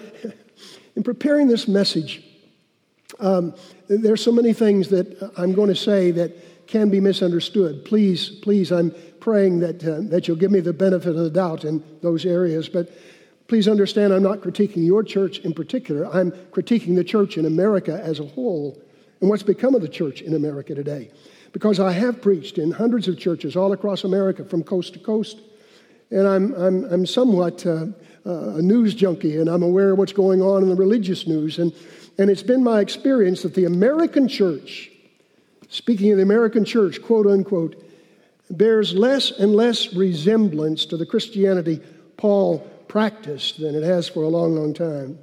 in 0.96 1.04
preparing 1.04 1.48
this 1.48 1.68
message, 1.68 2.24
um, 3.20 3.56
there's 3.88 4.24
so 4.24 4.32
many 4.32 4.54
things 4.54 4.90
that 4.90 5.32
I'm 5.38 5.54
going 5.54 5.70
to 5.70 5.76
say 5.76 6.12
that 6.12 6.68
can 6.68 6.90
be 6.90 7.00
misunderstood. 7.00 7.86
Please, 7.86 8.30
please, 8.30 8.72
I'm 8.72 8.94
praying 9.28 9.60
that, 9.60 9.84
uh, 9.84 10.00
that 10.04 10.26
you'll 10.26 10.38
give 10.38 10.52
me 10.52 10.62
the 10.62 10.72
benefit 10.72 11.10
of 11.10 11.18
the 11.18 11.30
doubt 11.30 11.66
in 11.66 11.84
those 12.02 12.26
areas. 12.26 12.70
But 12.70 12.90
please 13.50 13.68
understand, 13.68 14.14
I'm 14.14 14.24
not 14.24 14.40
critiquing 14.40 14.86
your 14.86 15.04
church 15.04 15.40
in 15.40 15.54
particular. 15.54 16.08
I'm 16.16 16.32
critiquing 16.32 16.96
the 16.96 17.04
church 17.04 17.38
in 17.38 17.46
America 17.46 18.02
as 18.02 18.22
a 18.22 18.26
whole 18.26 18.82
and 19.20 19.30
what's 19.30 19.44
become 19.44 19.76
of 19.76 19.82
the 19.82 19.90
church 19.90 20.22
in 20.22 20.34
America 20.34 20.74
today. 20.74 21.12
Because 21.52 21.78
I 21.78 21.92
have 21.92 22.22
preached 22.22 22.58
in 22.58 22.72
hundreds 22.72 23.10
of 23.10 23.20
churches 23.20 23.58
all 23.58 23.74
across 23.74 24.06
America 24.06 24.46
from 24.46 24.64
coast 24.64 24.94
to 24.94 25.00
coast. 25.00 25.42
And 26.10 26.26
I'm, 26.26 26.54
I'm, 26.54 26.86
I'm 26.86 27.06
somewhat 27.06 27.66
uh, 27.66 27.88
uh, 28.26 28.56
a 28.56 28.62
news 28.62 28.96
junkie 28.96 29.42
and 29.42 29.50
I'm 29.50 29.62
aware 29.62 29.92
of 29.92 29.98
what's 29.98 30.14
going 30.14 30.42
on 30.42 30.64
in 30.64 30.70
the 30.70 30.76
religious 30.76 31.28
news. 31.28 31.60
And, 31.60 31.74
and 32.18 32.30
it's 32.30 32.44
been 32.44 32.64
my 32.64 32.80
experience 32.80 33.42
that 33.42 33.56
the 33.56 33.66
American 33.66 34.30
church, 34.30 34.90
speaking 35.68 36.12
of 36.12 36.16
the 36.16 36.24
American 36.24 36.64
church, 36.64 37.02
quote 37.02 37.28
unquote, 37.28 37.84
bears 38.50 38.94
less 38.94 39.32
and 39.32 39.56
less 39.56 39.94
resemblance 39.94 40.86
to 40.86 40.98
the 40.98 41.06
Christianity 41.06 41.82
Paul 42.18 42.60
practiced 42.88 43.60
than 43.60 43.76
it 43.76 43.84
has 43.84 44.08
for 44.08 44.24
a 44.24 44.28
long, 44.28 44.56
long 44.56 44.74
time. 44.74 45.20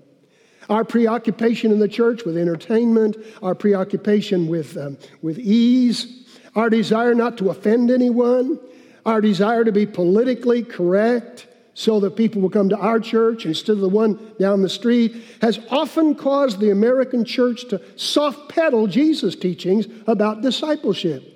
Our 0.68 0.84
preoccupation 0.84 1.72
in 1.72 1.78
the 1.78 1.88
church 1.88 2.24
with 2.24 2.38
entertainment, 2.38 3.16
our 3.42 3.54
preoccupation 3.54 4.46
with, 4.46 4.76
um, 4.76 4.96
with 5.20 5.38
ease, 5.38 6.26
our 6.54 6.70
desire 6.70 7.14
not 7.14 7.36
to 7.38 7.50
offend 7.50 7.90
anyone, 7.90 8.58
our 9.04 9.20
desire 9.20 9.64
to 9.64 9.72
be 9.72 9.86
politically 9.86 10.62
correct 10.62 11.46
so 11.74 11.98
that 12.00 12.16
people 12.16 12.40
will 12.40 12.50
come 12.50 12.68
to 12.68 12.78
our 12.78 13.00
church 13.00 13.44
instead 13.44 13.72
of 13.72 13.80
the 13.80 13.88
one 13.88 14.32
down 14.38 14.62
the 14.62 14.68
street 14.68 15.16
has 15.42 15.58
often 15.70 16.14
caused 16.14 16.60
the 16.60 16.70
American 16.70 17.24
church 17.24 17.68
to 17.68 17.80
soft 17.96 18.48
pedal 18.48 18.86
Jesus' 18.86 19.34
teachings 19.34 19.86
about 20.06 20.40
discipleship. 20.40 21.33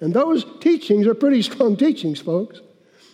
And 0.00 0.14
those 0.14 0.44
teachings 0.60 1.06
are 1.06 1.14
pretty 1.14 1.42
strong 1.42 1.76
teachings, 1.76 2.20
folks. 2.20 2.60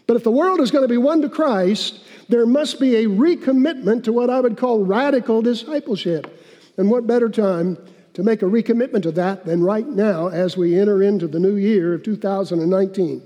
But 0.06 0.16
if 0.16 0.24
the 0.24 0.30
world 0.30 0.60
is 0.60 0.70
going 0.70 0.82
to 0.82 0.88
be 0.88 0.98
won 0.98 1.22
to 1.22 1.28
Christ, 1.28 2.00
there 2.28 2.46
must 2.46 2.78
be 2.78 2.96
a 2.96 3.06
recommitment 3.06 4.04
to 4.04 4.12
what 4.12 4.30
I 4.30 4.40
would 4.40 4.58
call 4.58 4.84
radical 4.84 5.40
discipleship. 5.40 6.40
And 6.76 6.90
what 6.90 7.06
better 7.06 7.28
time 7.28 7.78
to 8.14 8.22
make 8.22 8.42
a 8.42 8.46
recommitment 8.46 9.02
to 9.02 9.12
that 9.12 9.44
than 9.46 9.62
right 9.62 9.86
now 9.86 10.28
as 10.28 10.56
we 10.56 10.78
enter 10.78 11.02
into 11.02 11.26
the 11.26 11.40
new 11.40 11.56
year 11.56 11.94
of 11.94 12.02
2019? 12.02 13.22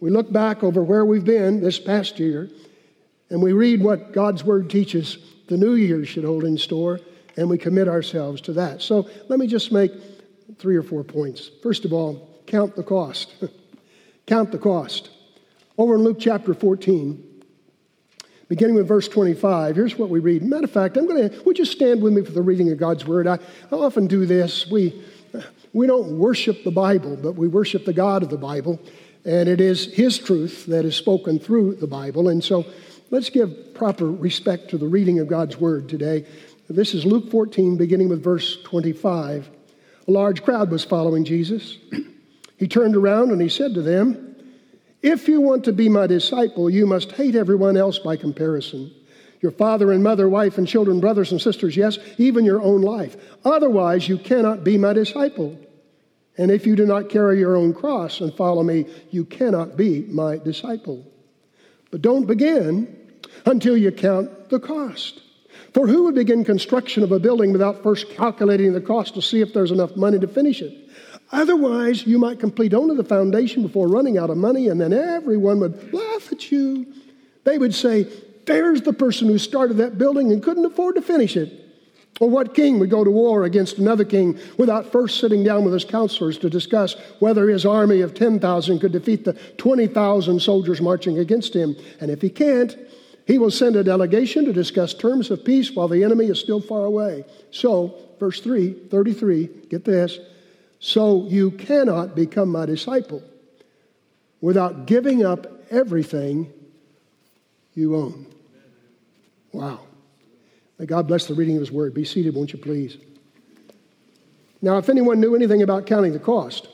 We 0.00 0.10
look 0.10 0.32
back 0.32 0.62
over 0.62 0.82
where 0.82 1.04
we've 1.04 1.24
been 1.24 1.60
this 1.60 1.78
past 1.78 2.18
year 2.18 2.50
and 3.30 3.42
we 3.42 3.52
read 3.52 3.82
what 3.82 4.12
God's 4.12 4.44
Word 4.44 4.68
teaches 4.68 5.16
the 5.48 5.56
new 5.56 5.74
year 5.74 6.04
should 6.04 6.24
hold 6.24 6.44
in 6.44 6.56
store, 6.56 7.00
and 7.36 7.48
we 7.48 7.58
commit 7.58 7.88
ourselves 7.88 8.40
to 8.42 8.52
that. 8.52 8.82
So 8.82 9.08
let 9.28 9.38
me 9.38 9.46
just 9.46 9.72
make 9.72 9.92
three 10.58 10.76
or 10.76 10.82
four 10.82 11.02
points. 11.02 11.50
First 11.62 11.84
of 11.84 11.92
all, 11.92 12.31
count 12.46 12.76
the 12.76 12.82
cost. 12.82 13.34
count 14.26 14.52
the 14.52 14.58
cost. 14.58 15.10
Over 15.78 15.94
in 15.94 16.02
Luke 16.02 16.18
chapter 16.20 16.54
14, 16.54 17.44
beginning 18.48 18.76
with 18.76 18.86
verse 18.86 19.08
25, 19.08 19.76
here's 19.76 19.96
what 19.96 20.10
we 20.10 20.20
read. 20.20 20.42
Matter 20.42 20.64
of 20.64 20.70
fact, 20.70 20.96
I'm 20.96 21.06
going 21.06 21.30
to, 21.30 21.42
would 21.44 21.58
you 21.58 21.64
stand 21.64 22.02
with 22.02 22.12
me 22.12 22.22
for 22.22 22.32
the 22.32 22.42
reading 22.42 22.70
of 22.70 22.78
God's 22.78 23.06
word? 23.06 23.26
I, 23.26 23.38
I 23.70 23.74
often 23.74 24.06
do 24.06 24.26
this. 24.26 24.66
We, 24.70 25.02
we 25.72 25.86
don't 25.86 26.18
worship 26.18 26.62
the 26.64 26.70
Bible, 26.70 27.16
but 27.16 27.32
we 27.32 27.48
worship 27.48 27.84
the 27.84 27.94
God 27.94 28.22
of 28.22 28.28
the 28.28 28.36
Bible, 28.36 28.78
and 29.24 29.48
it 29.48 29.60
is 29.60 29.92
His 29.94 30.18
truth 30.18 30.66
that 30.66 30.84
is 30.84 30.94
spoken 30.94 31.38
through 31.38 31.76
the 31.76 31.86
Bible. 31.86 32.28
And 32.28 32.44
so 32.44 32.66
let's 33.10 33.30
give 33.30 33.74
proper 33.74 34.10
respect 34.10 34.68
to 34.70 34.78
the 34.78 34.86
reading 34.86 35.18
of 35.18 35.28
God's 35.28 35.56
word 35.56 35.88
today. 35.88 36.26
This 36.68 36.94
is 36.94 37.06
Luke 37.06 37.30
14, 37.30 37.76
beginning 37.76 38.08
with 38.08 38.22
verse 38.22 38.62
25. 38.62 39.48
A 40.08 40.10
large 40.10 40.42
crowd 40.42 40.70
was 40.70 40.84
following 40.84 41.24
Jesus. 41.24 41.78
He 42.62 42.68
turned 42.68 42.94
around 42.94 43.32
and 43.32 43.42
he 43.42 43.48
said 43.48 43.74
to 43.74 43.82
them, 43.82 44.36
If 45.02 45.26
you 45.26 45.40
want 45.40 45.64
to 45.64 45.72
be 45.72 45.88
my 45.88 46.06
disciple, 46.06 46.70
you 46.70 46.86
must 46.86 47.10
hate 47.10 47.34
everyone 47.34 47.76
else 47.76 47.98
by 47.98 48.16
comparison. 48.16 48.94
Your 49.40 49.50
father 49.50 49.90
and 49.90 50.00
mother, 50.00 50.28
wife 50.28 50.58
and 50.58 50.68
children, 50.68 51.00
brothers 51.00 51.32
and 51.32 51.40
sisters, 51.40 51.76
yes, 51.76 51.98
even 52.18 52.44
your 52.44 52.62
own 52.62 52.80
life. 52.80 53.16
Otherwise, 53.44 54.08
you 54.08 54.16
cannot 54.16 54.62
be 54.62 54.78
my 54.78 54.92
disciple. 54.92 55.58
And 56.38 56.52
if 56.52 56.64
you 56.64 56.76
do 56.76 56.86
not 56.86 57.08
carry 57.08 57.40
your 57.40 57.56
own 57.56 57.74
cross 57.74 58.20
and 58.20 58.32
follow 58.32 58.62
me, 58.62 58.86
you 59.10 59.24
cannot 59.24 59.76
be 59.76 60.02
my 60.02 60.38
disciple. 60.38 61.04
But 61.90 62.00
don't 62.00 62.26
begin 62.26 62.96
until 63.44 63.76
you 63.76 63.90
count 63.90 64.50
the 64.50 64.60
cost. 64.60 65.20
For 65.74 65.88
who 65.88 66.04
would 66.04 66.14
begin 66.14 66.44
construction 66.44 67.02
of 67.02 67.10
a 67.10 67.18
building 67.18 67.50
without 67.50 67.82
first 67.82 68.08
calculating 68.10 68.72
the 68.72 68.80
cost 68.80 69.14
to 69.14 69.22
see 69.22 69.40
if 69.40 69.52
there's 69.52 69.72
enough 69.72 69.96
money 69.96 70.20
to 70.20 70.28
finish 70.28 70.62
it? 70.62 70.78
Otherwise, 71.32 72.06
you 72.06 72.18
might 72.18 72.38
complete 72.38 72.74
only 72.74 72.94
the 72.94 73.02
foundation 73.02 73.62
before 73.62 73.88
running 73.88 74.18
out 74.18 74.28
of 74.28 74.36
money, 74.36 74.68
and 74.68 74.78
then 74.78 74.92
everyone 74.92 75.58
would 75.60 75.92
laugh 75.92 76.30
at 76.30 76.52
you. 76.52 76.86
They 77.44 77.56
would 77.56 77.74
say, 77.74 78.06
There's 78.44 78.82
the 78.82 78.92
person 78.92 79.28
who 79.28 79.38
started 79.38 79.78
that 79.78 79.96
building 79.96 80.30
and 80.30 80.42
couldn't 80.42 80.66
afford 80.66 80.96
to 80.96 81.02
finish 81.02 81.36
it. 81.36 81.58
Or 82.20 82.28
what 82.28 82.54
king 82.54 82.78
would 82.78 82.90
go 82.90 83.02
to 83.02 83.10
war 83.10 83.44
against 83.44 83.78
another 83.78 84.04
king 84.04 84.38
without 84.58 84.92
first 84.92 85.18
sitting 85.18 85.42
down 85.42 85.64
with 85.64 85.72
his 85.72 85.86
counselors 85.86 86.36
to 86.38 86.50
discuss 86.50 86.94
whether 87.18 87.48
his 87.48 87.64
army 87.64 88.02
of 88.02 88.14
10,000 88.14 88.78
could 88.78 88.92
defeat 88.92 89.24
the 89.24 89.32
20,000 89.56 90.40
soldiers 90.40 90.82
marching 90.82 91.18
against 91.18 91.56
him? 91.56 91.74
And 92.00 92.10
if 92.10 92.20
he 92.20 92.28
can't, 92.28 92.76
he 93.26 93.38
will 93.38 93.50
send 93.50 93.76
a 93.76 93.82
delegation 93.84 94.44
to 94.44 94.52
discuss 94.52 94.92
terms 94.92 95.30
of 95.30 95.44
peace 95.44 95.72
while 95.72 95.88
the 95.88 96.04
enemy 96.04 96.26
is 96.26 96.38
still 96.38 96.60
far 96.60 96.84
away. 96.84 97.24
So, 97.50 97.94
verse 98.20 98.40
3, 98.40 98.88
33, 98.90 99.48
get 99.70 99.84
this. 99.84 100.18
So 100.82 101.26
you 101.28 101.52
cannot 101.52 102.16
become 102.16 102.48
my 102.48 102.66
disciple 102.66 103.22
without 104.40 104.84
giving 104.86 105.24
up 105.24 105.46
everything 105.70 106.52
you 107.74 107.94
own. 107.94 108.26
Wow. 109.52 109.78
May 110.80 110.86
God 110.86 111.06
bless 111.06 111.26
the 111.26 111.34
reading 111.34 111.54
of 111.54 111.60
His 111.60 111.70
Word. 111.70 111.94
Be 111.94 112.04
seated, 112.04 112.34
won't 112.34 112.52
you 112.52 112.58
please? 112.58 112.96
Now, 114.60 114.76
if 114.76 114.88
anyone 114.88 115.20
knew 115.20 115.36
anything 115.36 115.62
about 115.62 115.86
counting 115.86 116.12
the 116.12 116.18
cost, 116.18 116.66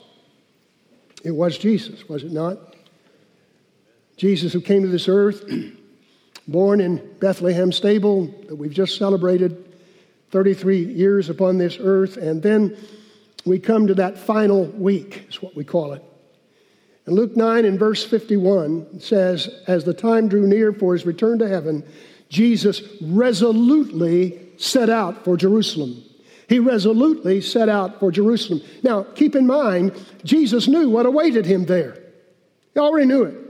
it 1.23 1.31
was 1.31 1.59
Jesus, 1.59 2.09
was 2.09 2.23
it 2.23 2.31
not? 2.31 2.57
Jesus, 4.17 4.51
who 4.51 4.59
came 4.59 4.81
to 4.81 4.87
this 4.87 5.07
earth, 5.07 5.47
born 6.47 6.81
in 6.81 6.97
Bethlehem 7.19 7.71
stable 7.71 8.25
that 8.47 8.55
we've 8.55 8.73
just 8.73 8.97
celebrated 8.97 9.71
33 10.31 10.83
years 10.83 11.29
upon 11.29 11.59
this 11.59 11.77
earth, 11.79 12.17
and 12.17 12.41
then 12.41 12.75
we 13.45 13.59
come 13.59 13.87
to 13.87 13.95
that 13.95 14.17
final 14.17 14.65
week, 14.65 15.25
is 15.29 15.41
what 15.41 15.55
we 15.55 15.63
call 15.63 15.93
it. 15.93 16.03
And 17.05 17.15
Luke 17.15 17.35
9 17.35 17.65
in 17.65 17.77
verse 17.77 18.05
51 18.05 18.99
says, 18.99 19.49
As 19.67 19.83
the 19.83 19.93
time 19.93 20.27
drew 20.27 20.45
near 20.45 20.71
for 20.71 20.93
his 20.93 21.05
return 21.05 21.39
to 21.39 21.47
heaven, 21.47 21.83
Jesus 22.29 22.83
resolutely 23.01 24.39
set 24.57 24.89
out 24.89 25.23
for 25.23 25.35
Jerusalem. 25.35 26.03
He 26.47 26.59
resolutely 26.59 27.41
set 27.41 27.69
out 27.69 27.99
for 27.99 28.11
Jerusalem. 28.11 28.61
Now, 28.83 29.03
keep 29.03 29.35
in 29.35 29.47
mind, 29.47 29.93
Jesus 30.23 30.67
knew 30.67 30.89
what 30.89 31.05
awaited 31.05 31.45
him 31.45 31.65
there. 31.65 31.97
He 32.73 32.79
already 32.79 33.07
knew 33.07 33.23
it. 33.23 33.48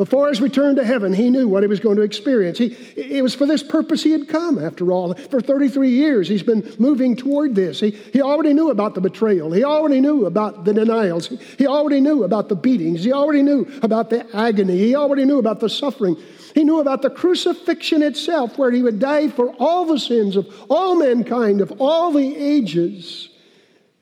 Before 0.00 0.30
his 0.30 0.40
return 0.40 0.76
to 0.76 0.82
heaven, 0.82 1.12
he 1.12 1.28
knew 1.28 1.46
what 1.46 1.62
he 1.62 1.66
was 1.66 1.78
going 1.78 1.96
to 1.96 2.02
experience. 2.02 2.56
He, 2.56 2.68
it 2.96 3.22
was 3.22 3.34
for 3.34 3.44
this 3.44 3.62
purpose 3.62 4.02
he 4.02 4.12
had 4.12 4.28
come, 4.28 4.58
after 4.58 4.92
all. 4.92 5.12
For 5.12 5.42
33 5.42 5.90
years, 5.90 6.26
he's 6.26 6.42
been 6.42 6.74
moving 6.78 7.14
toward 7.14 7.54
this. 7.54 7.80
He, 7.80 7.90
he 7.90 8.22
already 8.22 8.54
knew 8.54 8.70
about 8.70 8.94
the 8.94 9.02
betrayal. 9.02 9.52
He 9.52 9.62
already 9.62 10.00
knew 10.00 10.24
about 10.24 10.64
the 10.64 10.72
denials. 10.72 11.28
He 11.58 11.66
already 11.66 12.00
knew 12.00 12.24
about 12.24 12.48
the 12.48 12.56
beatings. 12.56 13.04
He 13.04 13.12
already 13.12 13.42
knew 13.42 13.70
about 13.82 14.08
the 14.08 14.26
agony. 14.34 14.78
He 14.78 14.94
already 14.94 15.26
knew 15.26 15.38
about 15.38 15.60
the 15.60 15.68
suffering. 15.68 16.16
He 16.54 16.64
knew 16.64 16.80
about 16.80 17.02
the 17.02 17.10
crucifixion 17.10 18.02
itself, 18.02 18.56
where 18.56 18.70
he 18.70 18.82
would 18.82 19.00
die 19.00 19.28
for 19.28 19.54
all 19.58 19.84
the 19.84 19.98
sins 19.98 20.34
of 20.34 20.48
all 20.70 20.94
mankind, 20.94 21.60
of 21.60 21.78
all 21.78 22.10
the 22.10 22.36
ages. 22.36 23.28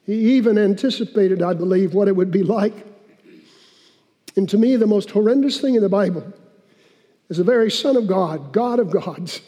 He 0.06 0.36
even 0.36 0.58
anticipated, 0.58 1.42
I 1.42 1.54
believe, 1.54 1.92
what 1.92 2.06
it 2.06 2.14
would 2.14 2.30
be 2.30 2.44
like 2.44 2.87
and 4.36 4.48
to 4.48 4.58
me, 4.58 4.76
the 4.76 4.86
most 4.86 5.10
horrendous 5.10 5.60
thing 5.60 5.74
in 5.74 5.82
the 5.82 5.88
Bible 5.88 6.32
is 7.28 7.38
the 7.38 7.44
very 7.44 7.70
Son 7.70 7.96
of 7.96 8.06
God, 8.06 8.52
God 8.52 8.78
of 8.78 8.90
gods, 8.90 9.40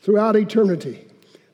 throughout 0.00 0.36
eternity. 0.36 1.06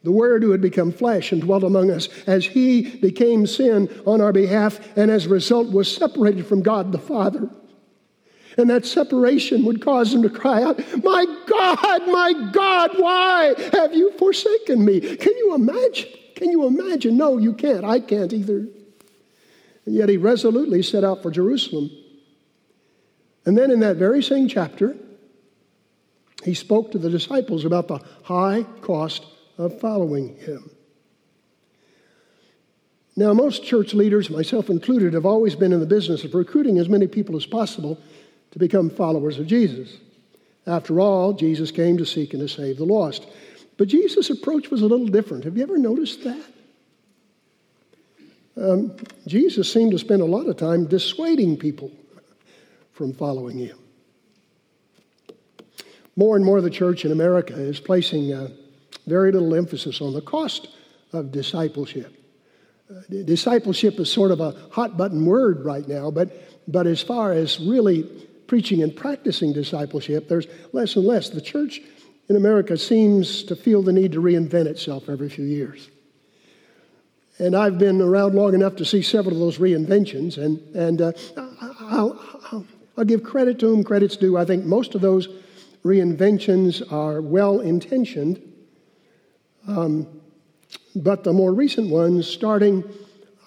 The 0.02 0.12
Word 0.12 0.42
who 0.42 0.50
had 0.50 0.62
become 0.62 0.92
flesh 0.92 1.30
and 1.30 1.42
dwelt 1.42 1.62
among 1.62 1.90
us 1.90 2.08
as 2.26 2.46
He 2.46 2.96
became 2.96 3.46
sin 3.46 3.88
on 4.06 4.20
our 4.20 4.32
behalf 4.32 4.80
and 4.96 5.10
as 5.10 5.26
a 5.26 5.28
result 5.28 5.70
was 5.70 5.94
separated 5.94 6.46
from 6.46 6.62
God 6.62 6.90
the 6.90 6.98
Father. 6.98 7.50
And 8.56 8.68
that 8.70 8.84
separation 8.84 9.64
would 9.64 9.82
cause 9.82 10.12
him 10.12 10.22
to 10.22 10.30
cry 10.30 10.62
out, 10.62 10.78
My 11.04 11.24
God, 11.46 12.06
my 12.06 12.50
God, 12.52 12.90
why 12.96 13.54
have 13.72 13.94
you 13.94 14.10
forsaken 14.18 14.84
me? 14.84 15.16
Can 15.16 15.36
you 15.36 15.54
imagine? 15.54 16.08
Can 16.34 16.50
you 16.50 16.66
imagine? 16.66 17.16
No, 17.16 17.38
you 17.38 17.52
can't. 17.52 17.84
I 17.84 18.00
can't 18.00 18.32
either. 18.32 18.66
And 19.86 19.94
yet 19.94 20.08
he 20.08 20.16
resolutely 20.16 20.82
set 20.82 21.04
out 21.04 21.22
for 21.22 21.30
Jerusalem 21.30 21.90
and 23.44 23.56
then 23.56 23.70
in 23.70 23.80
that 23.80 23.96
very 23.96 24.22
same 24.22 24.48
chapter, 24.48 24.96
he 26.44 26.54
spoke 26.54 26.92
to 26.92 26.98
the 26.98 27.10
disciples 27.10 27.64
about 27.64 27.88
the 27.88 28.00
high 28.22 28.64
cost 28.80 29.24
of 29.58 29.78
following 29.80 30.36
him. 30.36 30.70
Now, 33.16 33.34
most 33.34 33.64
church 33.64 33.92
leaders, 33.92 34.30
myself 34.30 34.70
included, 34.70 35.14
have 35.14 35.26
always 35.26 35.54
been 35.54 35.72
in 35.72 35.80
the 35.80 35.86
business 35.86 36.24
of 36.24 36.34
recruiting 36.34 36.78
as 36.78 36.88
many 36.88 37.06
people 37.06 37.36
as 37.36 37.44
possible 37.44 37.98
to 38.52 38.58
become 38.58 38.88
followers 38.88 39.38
of 39.38 39.46
Jesus. 39.46 39.96
After 40.66 41.00
all, 41.00 41.32
Jesus 41.32 41.70
came 41.70 41.98
to 41.98 42.06
seek 42.06 42.32
and 42.32 42.40
to 42.40 42.48
save 42.48 42.78
the 42.78 42.84
lost. 42.84 43.26
But 43.76 43.88
Jesus' 43.88 44.30
approach 44.30 44.70
was 44.70 44.82
a 44.82 44.86
little 44.86 45.06
different. 45.06 45.44
Have 45.44 45.56
you 45.56 45.62
ever 45.62 45.78
noticed 45.78 46.24
that? 46.24 46.44
Um, 48.56 48.96
Jesus 49.26 49.72
seemed 49.72 49.92
to 49.92 49.98
spend 49.98 50.22
a 50.22 50.26
lot 50.26 50.46
of 50.46 50.56
time 50.56 50.86
dissuading 50.86 51.56
people 51.56 51.90
from 53.00 53.14
following 53.14 53.58
you. 53.58 53.74
More 56.16 56.36
and 56.36 56.44
more, 56.44 56.60
the 56.60 56.68
church 56.68 57.06
in 57.06 57.12
America 57.12 57.54
is 57.54 57.80
placing 57.80 58.30
uh, 58.30 58.48
very 59.06 59.32
little 59.32 59.54
emphasis 59.54 60.02
on 60.02 60.12
the 60.12 60.20
cost 60.20 60.68
of 61.14 61.32
discipleship. 61.32 62.14
Uh, 62.90 63.00
discipleship 63.24 63.98
is 63.98 64.12
sort 64.12 64.30
of 64.30 64.40
a 64.40 64.54
hot 64.70 64.98
button 64.98 65.24
word 65.24 65.64
right 65.64 65.88
now, 65.88 66.10
but, 66.10 66.30
but 66.68 66.86
as 66.86 67.00
far 67.00 67.32
as 67.32 67.58
really 67.60 68.02
preaching 68.46 68.82
and 68.82 68.94
practicing 68.94 69.54
discipleship, 69.54 70.28
there's 70.28 70.46
less 70.74 70.94
and 70.94 71.06
less. 71.06 71.30
The 71.30 71.40
church 71.40 71.80
in 72.28 72.36
America 72.36 72.76
seems 72.76 73.44
to 73.44 73.56
feel 73.56 73.80
the 73.80 73.94
need 73.94 74.12
to 74.12 74.20
reinvent 74.20 74.66
itself 74.66 75.08
every 75.08 75.30
few 75.30 75.46
years. 75.46 75.88
And 77.38 77.56
I've 77.56 77.78
been 77.78 78.02
around 78.02 78.34
long 78.34 78.52
enough 78.52 78.76
to 78.76 78.84
see 78.84 79.00
several 79.00 79.36
of 79.36 79.40
those 79.40 79.56
reinventions, 79.56 80.36
and, 80.36 80.58
and 80.76 81.00
uh, 81.00 81.12
I'll, 81.80 82.20
I'll, 82.52 82.66
I'll 83.00 83.06
give 83.06 83.22
credit 83.22 83.58
to 83.60 83.66
whom 83.66 83.82
credit's 83.82 84.18
due. 84.18 84.36
I 84.36 84.44
think 84.44 84.66
most 84.66 84.94
of 84.94 85.00
those 85.00 85.26
reinventions 85.82 86.92
are 86.92 87.22
well 87.22 87.60
intentioned. 87.60 88.42
Um, 89.66 90.06
but 90.94 91.24
the 91.24 91.32
more 91.32 91.54
recent 91.54 91.88
ones, 91.88 92.26
starting, 92.26 92.84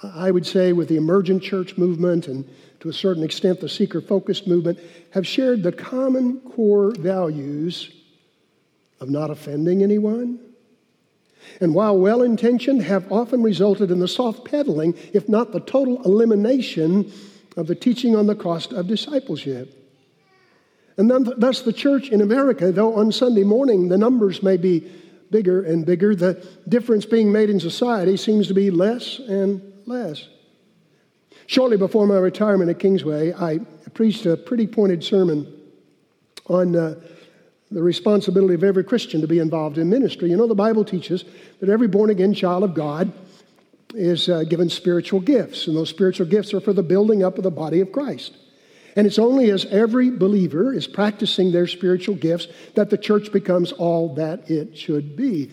I 0.02 0.32
would 0.32 0.48
say, 0.48 0.74
with 0.74 0.88
the 0.88 0.98
emergent 0.98 1.44
church 1.44 1.78
movement 1.78 2.28
and 2.28 2.50
to 2.80 2.90
a 2.90 2.94
certain 2.94 3.22
extent 3.22 3.60
the 3.60 3.70
seeker 3.70 4.02
focused 4.02 4.48
movement, 4.48 4.80
have 5.12 5.28
shared 5.28 5.62
the 5.62 5.72
common 5.72 6.40
core 6.40 6.90
values 6.90 7.92
of 9.00 9.12
not 9.12 9.30
offending 9.30 9.84
anyone. 9.84 10.40
And 11.62 11.76
while 11.76 11.96
well 11.96 12.24
intentioned, 12.24 12.82
have 12.82 13.12
often 13.12 13.44
resulted 13.44 13.92
in 13.92 14.00
the 14.00 14.08
soft 14.08 14.46
pedaling, 14.46 14.96
if 15.14 15.30
not 15.30 15.52
the 15.52 15.60
total 15.60 16.02
elimination 16.06 17.12
of 17.56 17.68
the 17.68 17.76
teaching 17.76 18.16
on 18.16 18.28
the 18.28 18.36
cost 18.36 18.74
of 18.74 18.88
discipleship. 18.88 19.80
And 20.98 21.10
thus, 21.10 21.62
the 21.62 21.74
church 21.74 22.10
in 22.10 22.22
America, 22.22 22.72
though 22.72 22.96
on 22.96 23.12
Sunday 23.12 23.44
morning 23.44 23.90
the 23.90 23.98
numbers 23.98 24.44
may 24.44 24.58
be 24.58 24.92
bigger 25.32 25.64
and 25.64 25.86
bigger, 25.86 26.16
the 26.16 26.46
difference 26.68 27.06
being 27.06 27.32
made 27.32 27.50
in 27.50 27.60
society 27.60 28.16
seems 28.18 28.48
to 28.48 28.54
be 28.54 28.70
less 28.70 29.20
and 29.20 29.62
less. 29.86 30.28
Shortly 31.48 31.78
before 31.78 32.06
my 32.08 32.18
retirement 32.18 32.70
at 32.70 32.80
Kingsway, 32.80 33.34
I 33.34 33.60
preached 33.94 34.26
a 34.26 34.38
pretty 34.38 34.68
pointed 34.68 35.04
sermon 35.04 35.52
on 36.48 36.76
uh, 36.76 36.96
the 37.72 37.82
responsibility 37.82 38.54
of 38.54 38.64
every 38.64 38.84
Christian 38.84 39.22
to 39.22 39.28
be 39.28 39.40
involved 39.40 39.78
in 39.78 39.90
ministry. 39.90 40.30
You 40.30 40.38
know, 40.38 40.48
the 40.48 40.56
Bible 40.56 40.86
teaches 40.86 41.26
that 41.60 41.70
every 41.70 41.88
born 41.88 42.12
again 42.12 42.34
child 42.34 42.64
of 42.64 42.76
God 42.76 43.12
is 43.94 44.30
uh, 44.30 44.44
given 44.44 44.70
spiritual 44.70 45.20
gifts, 45.20 45.68
and 45.68 45.76
those 45.76 45.90
spiritual 45.90 46.26
gifts 46.26 46.54
are 46.54 46.62
for 46.62 46.74
the 46.74 46.84
building 46.84 47.24
up 47.24 47.38
of 47.38 47.44
the 47.44 47.52
body 47.52 47.80
of 47.82 47.92
Christ. 47.92 48.36
And 48.96 49.08
it's 49.08 49.20
only 49.20 49.50
as 49.50 49.66
every 49.66 50.12
believer 50.12 50.74
is 50.74 50.86
practicing 50.86 51.52
their 51.52 51.68
spiritual 51.68 52.16
gifts 52.16 52.48
that 52.76 52.90
the 52.90 52.98
church 52.98 53.32
becomes 53.32 53.72
all 53.72 54.14
that 54.16 54.50
it 54.50 54.78
should 54.78 55.16
be. 55.16 55.52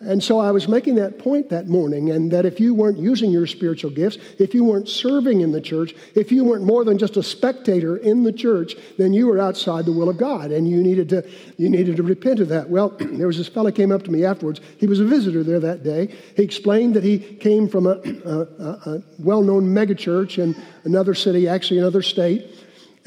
And 0.00 0.22
so 0.22 0.38
I 0.38 0.50
was 0.50 0.68
making 0.68 0.96
that 0.96 1.18
point 1.18 1.48
that 1.50 1.68
morning, 1.68 2.10
and 2.10 2.30
that 2.32 2.44
if 2.44 2.58
you 2.58 2.74
weren't 2.74 2.98
using 2.98 3.30
your 3.30 3.46
spiritual 3.46 3.90
gifts, 3.90 4.18
if 4.38 4.52
you 4.52 4.64
weren't 4.64 4.88
serving 4.88 5.40
in 5.40 5.52
the 5.52 5.60
church, 5.60 5.94
if 6.14 6.32
you 6.32 6.44
weren't 6.44 6.64
more 6.64 6.84
than 6.84 6.98
just 6.98 7.16
a 7.16 7.22
spectator 7.22 7.96
in 7.96 8.24
the 8.24 8.32
church, 8.32 8.74
then 8.98 9.12
you 9.12 9.28
were 9.28 9.38
outside 9.38 9.86
the 9.86 9.92
will 9.92 10.08
of 10.08 10.18
God, 10.18 10.50
and 10.50 10.68
you 10.68 10.82
needed 10.82 11.08
to 11.10 11.28
you 11.56 11.70
needed 11.70 11.96
to 11.96 12.02
repent 12.02 12.40
of 12.40 12.48
that. 12.48 12.68
Well, 12.68 12.90
there 12.98 13.26
was 13.26 13.38
this 13.38 13.48
fellow 13.48 13.70
came 13.70 13.92
up 13.92 14.02
to 14.02 14.10
me 14.10 14.24
afterwards. 14.24 14.60
He 14.78 14.86
was 14.86 15.00
a 15.00 15.04
visitor 15.04 15.42
there 15.42 15.60
that 15.60 15.84
day. 15.84 16.14
He 16.36 16.42
explained 16.42 16.94
that 16.94 17.04
he 17.04 17.18
came 17.18 17.68
from 17.68 17.86
a, 17.86 17.92
a, 17.92 18.70
a 18.96 19.02
well-known 19.20 19.66
megachurch 19.66 20.42
in 20.42 20.60
another 20.82 21.14
city, 21.14 21.48
actually 21.48 21.78
another 21.78 22.02
state, 22.02 22.50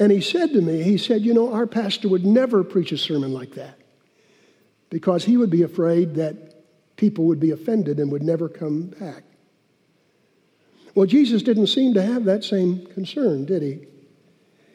and 0.00 0.10
he 0.10 0.20
said 0.20 0.52
to 0.54 0.62
me, 0.62 0.82
he 0.82 0.96
said, 0.96 1.22
"You 1.22 1.34
know, 1.34 1.52
our 1.52 1.66
pastor 1.66 2.08
would 2.08 2.24
never 2.24 2.64
preach 2.64 2.92
a 2.92 2.98
sermon 2.98 3.32
like 3.32 3.54
that." 3.54 3.78
Because 4.90 5.22
he 5.22 5.36
would 5.36 5.50
be 5.50 5.62
afraid 5.62 6.14
that 6.14 6.47
people 6.98 7.24
would 7.24 7.40
be 7.40 7.52
offended 7.52 7.98
and 7.98 8.12
would 8.12 8.22
never 8.22 8.50
come 8.50 8.88
back. 9.00 9.22
Well, 10.94 11.06
Jesus 11.06 11.42
didn't 11.42 11.68
seem 11.68 11.94
to 11.94 12.02
have 12.02 12.24
that 12.24 12.44
same 12.44 12.84
concern, 12.88 13.46
did 13.46 13.62
he? 13.62 13.86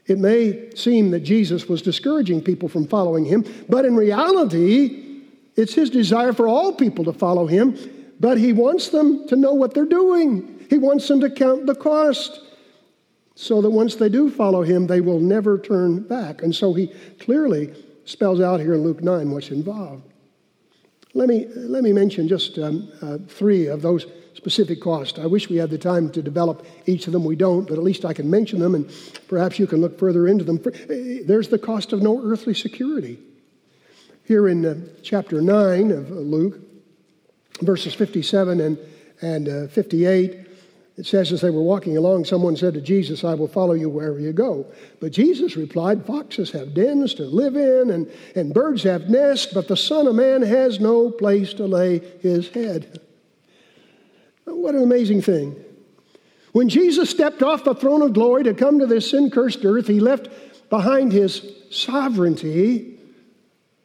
It 0.07 0.17
may 0.17 0.71
seem 0.75 1.12
that 1.12 1.19
Jesus 1.19 1.69
was 1.69 1.81
discouraging 1.81 2.41
people 2.41 2.67
from 2.67 2.88
following 2.88 3.25
him, 3.25 3.45
but 3.69 3.86
in 3.86 3.95
reality, 3.95 5.01
It's 5.55 5.73
his 5.73 5.89
desire 5.89 6.33
for 6.33 6.47
all 6.47 6.73
people 6.73 7.05
to 7.05 7.13
follow 7.13 7.45
him, 7.45 7.77
but 8.19 8.38
he 8.38 8.53
wants 8.53 8.89
them 8.89 9.27
to 9.27 9.36
know 9.36 9.53
what 9.53 9.73
they're 9.73 9.86
doing. 9.86 10.65
He 10.69 10.77
wants 10.77 11.07
them 11.07 11.21
to 11.21 11.29
count 11.29 11.65
the 11.67 11.75
cost 11.75 12.41
so 13.36 13.62
that 13.62 13.69
once 13.69 13.95
they 13.95 14.09
do 14.09 14.29
follow 14.29 14.63
him, 14.63 14.88
they 14.88 15.01
will 15.01 15.19
never 15.19 15.59
turn 15.59 16.01
back. 16.01 16.41
And 16.41 16.55
so 16.55 16.73
he 16.73 16.88
clearly 17.19 17.73
spells 18.05 18.41
out 18.41 18.59
here 18.59 18.73
in 18.73 18.83
Luke 18.83 19.03
9 19.03 19.31
what's 19.31 19.49
involved. 19.49 20.12
Let 21.13 21.30
me, 21.30 21.45
let 21.56 21.84
me 21.84 21.93
mention 21.93 22.28
just 22.28 22.58
um, 22.58 22.91
uh, 23.02 23.19
three 23.28 23.67
of 23.67 23.82
those 23.82 24.08
specific 24.34 24.82
costs. 24.82 25.19
I 25.19 25.28
wish 25.28 25.47
we 25.47 25.58
had 25.58 25.69
the 25.69 25.78
time 25.78 26.10
to 26.12 26.21
develop 26.23 26.65
each 26.88 27.06
of 27.06 27.13
them. 27.13 27.23
We 27.23 27.36
don't, 27.36 27.67
but 27.67 27.78
at 27.78 27.84
least 27.84 28.04
I 28.04 28.13
can 28.13 28.30
mention 28.30 28.60
them 28.60 28.73
and 28.73 28.91
perhaps 29.28 29.60
you 29.60 29.67
can 29.67 29.80
look 29.80 29.99
further 29.99 30.28
into 30.28 30.43
them. 30.43 30.60
Eh, 30.65 31.19
there's 31.26 31.49
the 31.49 31.60
cost 31.60 31.93
of 31.93 32.02
no 32.02 32.21
earthly 32.23 32.56
security. 32.56 33.19
Here 34.26 34.47
in 34.47 34.65
uh, 34.65 34.76
chapter 35.04 35.39
9 35.41 35.91
of 35.91 36.10
Luke, 36.10 36.60
verses 37.62 37.93
57 37.93 38.60
and, 38.60 38.78
and 39.21 39.49
uh, 39.49 39.67
58, 39.67 40.42
it 40.95 41.08
says, 41.08 41.32
as 41.32 41.41
they 41.41 41.49
were 41.49 41.63
walking 41.63 41.97
along, 41.97 42.25
someone 42.25 42.56
said 42.56 42.75
to 42.75 42.82
Jesus, 42.82 43.23
I 43.23 43.34
will 43.34 43.47
follow 43.47 43.73
you 43.73 43.89
wherever 43.89 44.19
you 44.19 44.32
go. 44.32 44.67
But 44.99 45.12
Jesus 45.12 45.58
replied, 45.58 46.06
Foxes 46.06 46.51
have 46.51 46.75
dens 46.75 47.15
to 47.15 47.23
live 47.23 47.56
in, 47.56 47.89
and, 47.89 48.12
and 48.36 48.53
birds 48.53 48.84
have 48.84 49.10
nests, 49.10 49.51
but 49.51 49.67
the 49.67 49.77
Son 49.77 50.06
of 50.06 50.13
Man 50.13 50.43
has 50.43 50.79
no 50.79 51.10
place 51.10 51.53
to 51.56 51.65
lay 51.65 51.99
his 52.19 52.49
head. 52.49 53.01
What 54.45 54.75
an 54.75 54.84
amazing 54.84 55.23
thing. 55.23 55.56
When 56.51 56.69
Jesus 56.69 57.10
stepped 57.10 57.41
off 57.41 57.63
the 57.63 57.73
throne 57.73 58.03
of 58.03 58.13
glory 58.13 58.43
to 58.43 58.53
come 58.53 58.77
to 58.77 58.86
this 58.86 59.10
sin 59.10 59.32
cursed 59.32 59.65
earth, 59.65 59.88
he 59.88 59.99
left 59.99 60.27
behind 60.69 61.12
his 61.12 61.43
sovereignty 61.71 62.99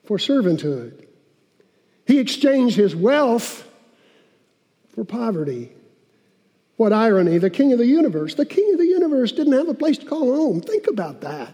for 0.05 0.19
servanthood. 0.19 1.07
He 2.07 2.19
exchanged 2.19 2.77
his 2.77 2.95
wealth 2.95 3.67
for 4.95 5.05
poverty. 5.05 5.73
What 6.79 6.93
irony, 6.93 7.39
the 7.39 7.51
king 7.51 7.73
of 7.73 7.79
the 7.79 7.87
universe. 7.87 8.37
The 8.37 8.47
king 8.47 8.73
of 8.73 8.79
the 8.79 8.87
universe 8.87 9.33
didn't 9.33 9.55
have 9.55 9.69
a 9.69 9.75
place 9.75 9.99
to 9.99 10.07
call 10.07 10.33
home. 10.33 10.61
Think 10.61 10.87
about 10.87 11.21
that. 11.23 11.53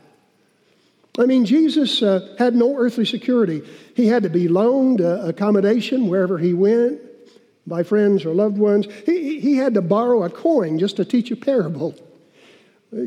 I 1.19 1.25
mean, 1.25 1.47
Jesus 1.47 2.03
uh, 2.03 2.37
had 2.39 2.55
no 2.55 2.77
earthly 2.77 3.07
security. 3.07 3.63
He 3.97 4.07
had 4.07 4.23
to 4.25 4.29
be 4.29 4.49
loaned 4.49 5.01
uh, 5.01 5.23
accommodation 5.25 6.09
wherever 6.09 6.37
he 6.37 6.53
went 6.53 7.01
by 7.67 7.83
friends 7.83 8.27
or 8.27 8.35
loved 8.35 8.59
ones. 8.59 8.87
He, 9.07 9.41
he 9.41 9.57
had 9.57 9.73
to 9.75 9.83
borrow 9.83 10.25
a 10.25 10.31
coin 10.31 10.79
just 10.79 10.97
to 10.97 11.07
teach 11.07 11.31
a 11.31 11.37
parable. 11.37 11.95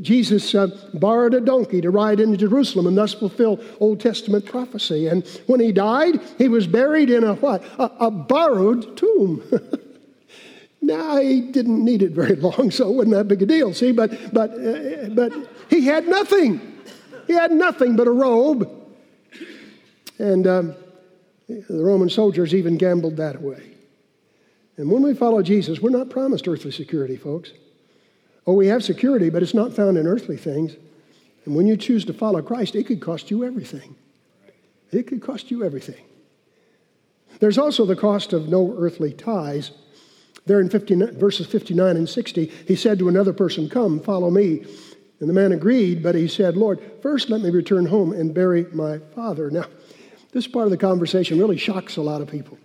Jesus 0.02 0.56
uh, 0.56 0.70
borrowed 0.96 1.36
a 1.36 1.40
donkey 1.40 1.82
to 1.82 1.92
ride 1.92 2.20
into 2.20 2.36
Jerusalem 2.36 2.88
and 2.88 2.98
thus 2.98 3.14
fulfill 3.14 3.60
Old 3.80 4.00
Testament 4.00 4.48
prophecy. 4.48 5.06
And 5.06 5.24
when 5.46 5.60
he 5.60 5.72
died, 5.72 6.20
he 6.40 6.48
was 6.48 6.66
buried 6.66 7.12
in 7.12 7.24
a 7.24 7.36
what? 7.36 7.64
A, 7.78 7.92
a 8.06 8.12
borrowed 8.12 8.98
tomb. 8.98 9.44
Now, 10.82 11.18
he 11.18 11.42
didn't 11.42 11.84
need 11.84 12.02
it 12.04 12.12
very 12.12 12.36
long, 12.48 12.72
so 12.72 12.90
it 12.90 12.94
wasn't 12.94 13.16
that 13.16 13.28
big 13.28 13.42
a 13.42 13.46
deal, 13.46 13.74
see? 13.74 13.92
But, 13.92 14.34
but, 14.34 14.52
uh, 14.52 15.10
but 15.10 15.34
he 15.70 15.86
had 15.86 16.08
nothing. 16.08 16.80
He 17.26 17.34
had 17.34 17.52
nothing 17.52 17.96
but 17.96 18.08
a 18.08 18.12
robe. 18.12 18.70
And 20.20 20.48
um, 20.48 20.76
the 21.48 21.84
Roman 21.84 22.10
soldiers 22.10 22.54
even 22.54 22.78
gambled 22.78 23.18
that 23.18 23.36
away. 23.36 23.72
And 24.78 24.92
when 24.92 25.02
we 25.02 25.14
follow 25.14 25.42
Jesus, 25.42 25.82
we're 25.82 25.90
not 25.90 26.10
promised 26.10 26.48
earthly 26.48 26.72
security, 26.72 27.18
folks. 27.18 27.52
Oh, 28.46 28.54
we 28.54 28.68
have 28.68 28.84
security, 28.84 29.30
but 29.30 29.44
it's 29.44 29.54
not 29.54 29.74
found 29.74 29.98
in 29.98 30.08
earthly 30.08 30.38
things. 30.38 30.76
And 31.46 31.56
when 31.56 31.68
you 31.68 31.76
choose 31.76 32.06
to 32.06 32.14
follow 32.14 32.42
Christ, 32.42 32.76
it 32.76 32.86
could 32.86 33.02
cost 33.02 33.32
you 33.32 33.44
everything. 33.44 33.96
It 34.92 35.08
could 35.08 35.22
cost 35.22 35.52
you 35.52 35.64
everything. 35.64 36.04
There's 37.40 37.58
also 37.58 37.86
the 37.86 37.96
cost 37.96 38.34
of 38.34 38.48
no 38.48 38.76
earthly 38.78 39.14
ties. 39.14 39.72
There 40.48 40.62
in 40.62 40.70
59, 40.70 41.20
verses 41.20 41.46
59 41.46 41.98
and 41.98 42.10
60, 42.10 42.46
he 42.68 42.76
said 42.76 43.00
to 43.00 43.10
another 43.10 43.34
person, 43.34 43.70
Come, 43.70 44.00
follow 44.00 44.30
me. 44.30 44.66
And 45.20 45.28
the 45.28 45.34
man 45.34 45.52
agreed, 45.52 46.02
but 46.02 46.16
he 46.16 46.28
said, 46.28 46.56
Lord, 46.56 46.80
first 47.02 47.30
let 47.30 47.42
me 47.42 47.50
return 47.50 47.86
home 47.86 48.14
and 48.14 48.34
bury 48.34 48.66
my 48.72 49.00
father. 49.14 49.52
Now, 49.52 49.66
this 50.32 50.48
part 50.48 50.66
of 50.66 50.72
the 50.72 50.78
conversation 50.78 51.38
really 51.40 51.58
shocks 51.58 51.98
a 51.98 52.02
lot 52.02 52.22
of 52.22 52.30
people, 52.30 52.58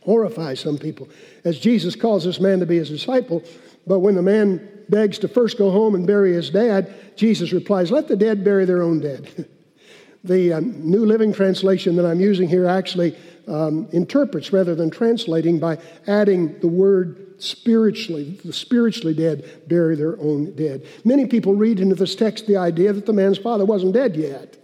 horrifies 0.00 0.60
some 0.60 0.78
people, 0.78 1.08
as 1.44 1.58
Jesus 1.58 1.94
calls 1.94 2.24
this 2.24 2.40
man 2.40 2.60
to 2.60 2.66
be 2.66 2.78
his 2.78 2.88
disciple. 2.88 3.44
But 3.86 4.00
when 4.00 4.14
the 4.14 4.22
man 4.22 4.66
begs 4.88 5.18
to 5.20 5.28
first 5.28 5.58
go 5.58 5.70
home 5.70 5.94
and 5.94 6.06
bury 6.06 6.32
his 6.32 6.50
dad, 6.50 6.92
Jesus 7.16 7.52
replies, 7.52 7.92
Let 7.92 8.08
the 8.08 8.16
dead 8.16 8.42
bury 8.42 8.64
their 8.64 8.82
own 8.82 9.00
dead. 9.00 9.48
the 10.24 10.54
um, 10.54 10.90
New 10.90 11.06
Living 11.06 11.32
Translation 11.32 11.96
that 11.96 12.06
I'm 12.06 12.20
using 12.20 12.48
here 12.48 12.66
actually 12.66 13.16
um, 13.50 13.88
interprets 13.92 14.52
rather 14.52 14.74
than 14.74 14.90
translating 14.90 15.58
by 15.58 15.78
adding 16.06 16.58
the 16.60 16.68
word 16.68 17.42
spiritually. 17.42 18.38
The 18.44 18.52
spiritually 18.52 19.14
dead 19.14 19.68
bury 19.68 19.96
their 19.96 20.18
own 20.20 20.54
dead. 20.54 20.86
Many 21.04 21.26
people 21.26 21.54
read 21.54 21.80
into 21.80 21.94
this 21.94 22.14
text 22.14 22.46
the 22.46 22.56
idea 22.56 22.92
that 22.92 23.06
the 23.06 23.12
man's 23.12 23.38
father 23.38 23.64
wasn't 23.64 23.94
dead 23.94 24.16
yet. 24.16 24.56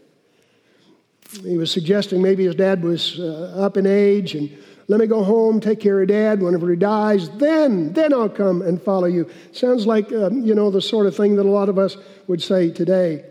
He 1.43 1.57
was 1.57 1.71
suggesting 1.71 2.23
maybe 2.23 2.45
his 2.45 2.55
dad 2.55 2.83
was 2.83 3.19
uh, 3.19 3.55
up 3.57 3.77
in 3.77 3.87
age 3.87 4.35
and 4.35 4.57
let 4.89 5.01
me 5.01 5.07
go 5.07 5.25
home, 5.25 5.61
take 5.61 5.81
care 5.81 6.01
of 6.01 6.07
dad. 6.07 6.41
Whenever 6.41 6.71
he 6.71 6.77
dies, 6.77 7.29
then, 7.31 7.93
then 7.93 8.13
I'll 8.13 8.29
come 8.29 8.63
and 8.63 8.81
follow 8.81 9.09
you. 9.09 9.29
Sounds 9.51 9.85
like, 9.85 10.13
um, 10.13 10.45
you 10.45 10.55
know, 10.55 10.71
the 10.71 10.81
sort 10.81 11.07
of 11.07 11.17
thing 11.17 11.35
that 11.37 11.47
a 11.47 11.51
lot 11.51 11.69
of 11.69 11.77
us 11.79 11.97
would 12.29 12.41
say 12.41 12.71
today. 12.71 13.25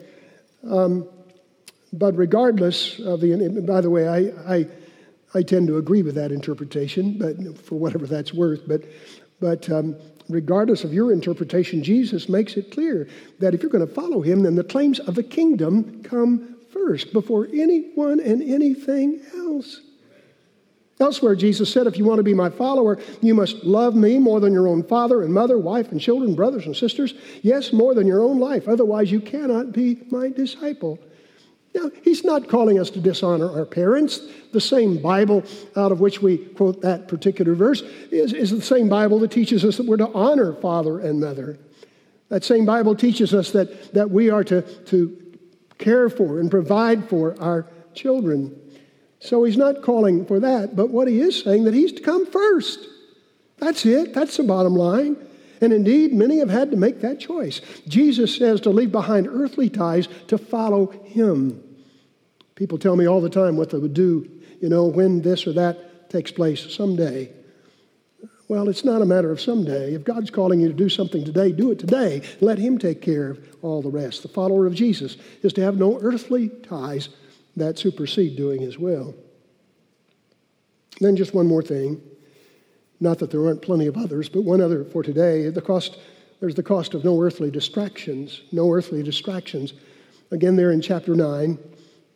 Um, 0.70 1.08
but 1.94 2.18
regardless 2.18 3.00
of 3.00 3.22
the, 3.22 3.64
by 3.66 3.80
the 3.80 3.90
way, 3.90 4.10
I, 4.10 4.54
I 4.54 4.68
I 5.36 5.44
tend 5.44 5.68
to 5.68 5.78
agree 5.78 6.02
with 6.02 6.16
that 6.16 6.32
interpretation, 6.32 7.18
but 7.18 7.58
for 7.58 7.76
whatever 7.76 8.08
that's 8.08 8.34
worth. 8.34 8.66
But, 8.66 8.84
but 9.42 9.70
um, 9.70 9.98
regardless 10.30 10.86
of 10.86 10.94
your 10.94 11.12
interpretation, 11.12 11.84
Jesus 11.84 12.30
makes 12.30 12.56
it 12.56 12.72
clear 12.72 13.10
that 13.40 13.54
if 13.54 13.62
you're 13.62 13.72
going 13.72 13.86
to 13.86 13.94
follow 13.94 14.22
him, 14.22 14.44
then 14.44 14.56
the 14.56 14.64
claims 14.64 15.00
of 15.02 15.16
the 15.16 15.24
kingdom 15.24 16.02
come 16.04 16.56
first 16.72 17.12
before 17.12 17.48
anyone 17.48 18.22
and 18.22 18.42
anything 18.42 19.22
else. 19.36 19.82
Elsewhere, 21.02 21.36
Jesus 21.36 21.72
said, 21.72 21.88
If 21.88 21.98
you 21.98 22.06
want 22.06 22.20
to 22.20 22.24
be 22.24 22.34
my 22.34 22.50
follower, 22.50 22.98
you 23.22 23.34
must 23.34 23.66
love 23.66 23.94
me 23.94 24.18
more 24.18 24.40
than 24.40 24.54
your 24.54 24.70
own 24.70 24.84
father 24.84 25.24
and 25.24 25.34
mother, 25.34 25.58
wife 25.58 25.92
and 25.92 26.00
children, 26.00 26.36
brothers 26.36 26.66
and 26.66 26.76
sisters. 26.76 27.14
Yes, 27.42 27.74
more 27.74 27.94
than 27.94 28.08
your 28.08 28.22
own 28.22 28.40
life. 28.40 28.70
Otherwise, 28.70 29.12
you 29.12 29.20
cannot 29.20 29.74
be 29.74 30.02
my 30.10 30.30
disciple. 30.30 30.98
Now, 31.76 31.92
he's 32.04 32.24
not 32.24 32.48
calling 32.48 32.80
us 32.80 32.90
to 32.92 33.02
dishonor 33.02 33.52
our 33.52 33.66
parents. 33.66 34.22
The 34.54 34.62
same 34.62 35.02
Bible 35.02 35.44
out 35.76 35.92
of 35.92 36.00
which 36.00 36.22
we 36.22 36.38
quote 36.38 36.82
that 36.82 37.10
particular 37.10 37.54
verse 37.54 37.82
is, 38.12 38.32
is 38.32 38.50
the 38.50 38.62
same 38.62 38.88
Bible 38.88 39.20
that 39.20 39.32
teaches 39.32 39.66
us 39.66 39.76
that 39.76 39.86
we're 39.86 39.98
to 39.98 40.08
honor 40.14 40.54
father 40.54 41.00
and 41.00 41.20
mother. 41.20 41.60
That 42.30 42.46
same 42.46 42.66
Bible 42.66 42.96
teaches 42.96 43.34
us 43.34 43.52
that, 43.52 43.94
that 43.94 44.10
we 44.10 44.30
are 44.30 44.44
to, 44.46 44.62
to 44.62 45.38
care 45.78 46.10
for 46.10 46.40
and 46.40 46.50
provide 46.50 47.10
for 47.10 47.36
our 47.42 47.68
children. 47.94 48.58
So 49.20 49.44
he's 49.44 49.58
not 49.58 49.82
calling 49.82 50.26
for 50.26 50.40
that, 50.40 50.78
but 50.78 50.92
what 50.92 51.10
he 51.10 51.20
is 51.20 51.44
saying 51.44 51.66
that 51.66 51.74
he's 51.74 51.92
to 51.92 52.02
come 52.02 52.26
first. 52.26 52.88
That's 53.58 53.86
it. 53.86 54.14
That's 54.14 54.38
the 54.38 54.44
bottom 54.44 54.76
line. 54.76 55.18
And 55.60 55.74
indeed, 55.74 56.14
many 56.14 56.40
have 56.40 56.50
had 56.50 56.72
to 56.72 56.78
make 56.78 57.02
that 57.02 57.20
choice. 57.20 57.60
Jesus 57.88 58.36
says 58.36 58.62
to 58.62 58.70
leave 58.70 58.94
behind 58.94 59.28
earthly 59.28 59.70
ties 59.70 60.08
to 60.28 60.38
follow 60.38 60.88
him. 61.04 61.62
People 62.56 62.78
tell 62.78 62.96
me 62.96 63.06
all 63.06 63.22
the 63.22 63.30
time 63.30 63.58
what 63.58 63.70
they 63.70 63.78
would 63.78 63.94
do, 63.94 64.30
you 64.62 64.70
know, 64.70 64.86
when 64.86 65.22
this 65.22 65.46
or 65.46 65.54
that 65.54 66.10
takes 66.10 66.32
place 66.32 66.74
someday. 66.74 67.32
Well, 68.48 68.70
it's 68.70 68.86
not 68.86 69.02
a 69.02 69.06
matter 69.06 69.32
of 69.32 69.42
someday. 69.42 69.94
If 69.94 70.04
God's 70.04 70.30
calling 70.30 70.60
you 70.60 70.68
to 70.68 70.74
do 70.74 70.88
something 70.88 71.26
today, 71.26 71.52
do 71.52 71.72
it 71.72 71.80
today. 71.80 72.22
Let 72.42 72.60
Him 72.60 72.78
take 72.78 73.02
care 73.02 73.32
of 73.32 73.56
all 73.62 73.82
the 73.82 73.90
rest. 73.90 74.22
The 74.22 74.30
follower 74.30 74.68
of 74.68 74.76
Jesus 74.76 75.18
is 75.42 75.52
to 75.54 75.62
have 75.62 75.78
no 75.78 76.00
earthly 76.00 76.50
ties 76.50 77.10
that 77.58 77.80
supersede 77.80 78.38
doing 78.38 78.62
His 78.62 78.78
will. 78.78 79.16
Then, 81.00 81.16
just 81.16 81.34
one 81.34 81.48
more 81.48 81.64
thing. 81.64 82.02
Not 83.00 83.20
that 83.20 83.32
there 83.32 83.46
aren't 83.46 83.62
plenty 83.62 83.88
of 83.88 83.98
others, 83.98 84.30
but 84.30 84.44
one 84.44 84.62
other 84.62 84.86
for 84.86 85.04
today. 85.04 85.50
The 85.50 85.62
cost, 85.62 85.98
there's 86.40 86.56
the 86.56 86.64
cost 86.64 86.94
of 86.94 87.04
no 87.04 87.20
earthly 87.22 87.52
distractions. 87.52 88.42
No 88.52 88.72
earthly 88.72 89.04
distractions. 89.04 89.74
Again, 90.32 90.56
there 90.56 90.72
in 90.72 90.82
chapter 90.82 91.16
9 91.16 91.58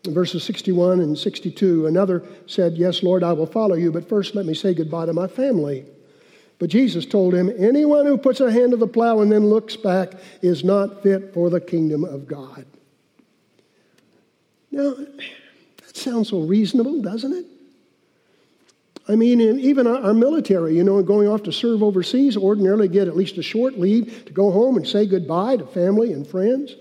verses 0.06 0.44
61 0.44 1.02
and 1.02 1.18
62, 1.18 1.88
another 1.88 2.24
said, 2.48 2.78
Yes, 2.78 3.04
Lord, 3.04 3.24
I 3.24 3.34
will 3.34 3.46
follow 3.46 3.76
you, 3.76 3.92
but 3.92 4.08
first 4.08 4.36
let 4.36 4.46
me 4.46 4.54
say 4.54 4.74
goodbye 4.74 5.06
to 5.06 5.14
my 5.14 5.28
family. 5.28 5.86
But 6.58 6.70
Jesus 6.70 7.06
told 7.06 7.34
him, 7.34 7.52
Anyone 7.58 8.06
who 8.06 8.18
puts 8.18 8.40
a 8.40 8.52
hand 8.52 8.72
to 8.72 8.78
the 8.78 8.88
plow 8.88 9.20
and 9.22 9.32
then 9.32 9.50
looks 9.50 9.76
back 9.76 10.14
is 10.42 10.64
not 10.64 11.04
fit 11.04 11.34
for 11.34 11.50
the 11.50 11.62
kingdom 11.62 12.04
of 12.04 12.28
God. 12.28 12.66
Now, 14.72 14.94
that 14.94 15.98
sounds 15.98 16.30
so 16.30 16.42
reasonable, 16.42 17.02
doesn't 17.02 17.34
it? 17.34 17.46
I 19.08 19.16
mean, 19.16 19.42
even 19.42 19.88
our 19.88 20.14
military, 20.14 20.76
you 20.76 20.84
know, 20.84 21.02
going 21.02 21.28
off 21.28 21.42
to 21.44 21.52
serve 21.52 21.82
overseas, 21.82 22.38
ordinarily 22.38 22.88
get 22.88 23.08
at 23.08 23.18
least 23.18 23.40
a 23.40 23.42
short 23.42 23.80
leave 23.80 24.26
to 24.26 24.34
go 24.34 24.52
home 24.52 24.78
and 24.78 24.88
say 24.88 25.08
goodbye 25.08 25.58
to 25.58 25.66
family 25.66 26.14
and 26.14 26.28
friends. 26.28 26.76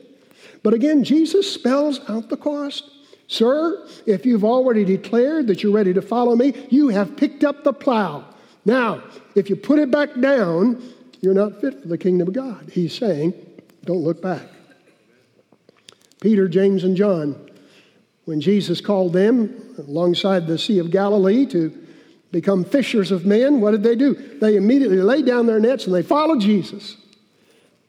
But 0.62 0.74
again, 0.74 1.04
Jesus 1.04 1.50
spells 1.50 2.00
out 2.06 2.28
the 2.28 2.36
cost. 2.36 2.84
Sir, 3.28 3.86
if 4.06 4.24
you've 4.24 4.44
already 4.44 4.84
declared 4.84 5.46
that 5.46 5.62
you're 5.62 5.72
ready 5.72 5.92
to 5.92 6.02
follow 6.02 6.34
me, 6.34 6.54
you 6.70 6.88
have 6.88 7.16
picked 7.16 7.44
up 7.44 7.62
the 7.62 7.74
plow. 7.74 8.24
Now, 8.64 9.02
if 9.34 9.50
you 9.50 9.56
put 9.56 9.78
it 9.78 9.90
back 9.90 10.18
down, 10.18 10.82
you're 11.20 11.34
not 11.34 11.60
fit 11.60 11.82
for 11.82 11.88
the 11.88 11.98
kingdom 11.98 12.28
of 12.28 12.34
God. 12.34 12.70
He's 12.72 12.96
saying, 12.96 13.34
don't 13.84 14.02
look 14.02 14.22
back. 14.22 14.42
Peter, 16.20 16.48
James, 16.48 16.84
and 16.84 16.96
John, 16.96 17.50
when 18.24 18.40
Jesus 18.40 18.80
called 18.80 19.12
them 19.12 19.74
alongside 19.76 20.46
the 20.46 20.58
Sea 20.58 20.78
of 20.78 20.90
Galilee 20.90 21.46
to 21.46 21.86
become 22.32 22.64
fishers 22.64 23.10
of 23.10 23.26
men, 23.26 23.60
what 23.60 23.72
did 23.72 23.82
they 23.82 23.94
do? 23.94 24.14
They 24.14 24.56
immediately 24.56 25.02
laid 25.02 25.26
down 25.26 25.46
their 25.46 25.60
nets 25.60 25.86
and 25.86 25.94
they 25.94 26.02
followed 26.02 26.40
Jesus. 26.40 26.96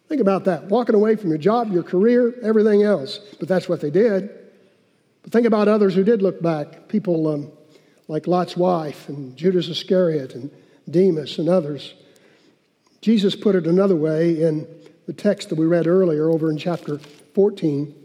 Think 0.09 0.21
about 0.21 0.45
that 0.45 0.65
walking 0.65 0.95
away 0.95 1.15
from 1.15 1.29
your 1.29 1.37
job, 1.37 1.71
your 1.71 1.83
career, 1.83 2.35
everything 2.43 2.83
else. 2.83 3.19
But 3.39 3.47
that's 3.47 3.69
what 3.69 3.79
they 3.79 3.89
did. 3.89 4.29
But 5.23 5.31
think 5.31 5.45
about 5.45 5.67
others 5.67 5.95
who 5.95 6.03
did 6.03 6.21
look 6.21 6.41
back 6.41 6.87
people 6.87 7.27
um, 7.27 7.51
like 8.07 8.27
Lot's 8.27 8.57
wife 8.57 9.09
and 9.09 9.35
Judas 9.35 9.67
Iscariot 9.67 10.33
and 10.33 10.49
Demas 10.89 11.37
and 11.37 11.49
others. 11.49 11.93
Jesus 13.01 13.35
put 13.35 13.55
it 13.55 13.67
another 13.67 13.95
way 13.95 14.41
in 14.41 14.67
the 15.05 15.13
text 15.13 15.49
that 15.49 15.55
we 15.55 15.65
read 15.65 15.87
earlier 15.87 16.29
over 16.29 16.51
in 16.51 16.57
chapter 16.57 16.99
14, 16.99 17.95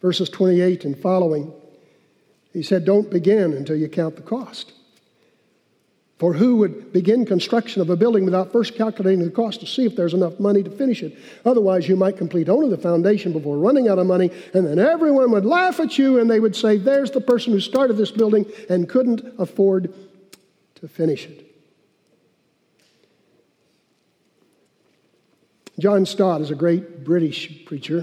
verses 0.00 0.28
28 0.30 0.84
and 0.84 0.98
following. 0.98 1.52
He 2.52 2.62
said, 2.62 2.84
Don't 2.84 3.10
begin 3.10 3.52
until 3.52 3.76
you 3.76 3.88
count 3.88 4.16
the 4.16 4.22
cost. 4.22 4.72
For 6.18 6.32
who 6.32 6.56
would 6.58 6.92
begin 6.92 7.26
construction 7.26 7.82
of 7.82 7.90
a 7.90 7.96
building 7.96 8.24
without 8.24 8.52
first 8.52 8.76
calculating 8.76 9.24
the 9.24 9.30
cost 9.30 9.58
to 9.60 9.66
see 9.66 9.86
if 9.86 9.96
there's 9.96 10.14
enough 10.14 10.38
money 10.38 10.62
to 10.62 10.70
finish 10.70 11.02
it? 11.02 11.18
Otherwise, 11.44 11.88
you 11.88 11.96
might 11.96 12.16
complete 12.16 12.48
only 12.48 12.68
the 12.68 12.76
foundation 12.76 13.32
before 13.32 13.58
running 13.58 13.88
out 13.88 13.98
of 13.98 14.06
money, 14.06 14.30
and 14.54 14.64
then 14.64 14.78
everyone 14.78 15.32
would 15.32 15.44
laugh 15.44 15.80
at 15.80 15.98
you 15.98 16.20
and 16.20 16.30
they 16.30 16.38
would 16.38 16.54
say, 16.54 16.76
There's 16.76 17.10
the 17.10 17.20
person 17.20 17.52
who 17.52 17.60
started 17.60 17.96
this 17.96 18.12
building 18.12 18.46
and 18.70 18.88
couldn't 18.88 19.34
afford 19.38 19.92
to 20.76 20.86
finish 20.86 21.26
it. 21.26 21.48
John 25.78 26.06
Stott 26.06 26.40
is 26.40 26.52
a 26.52 26.54
great 26.54 27.02
British 27.02 27.64
preacher. 27.64 28.02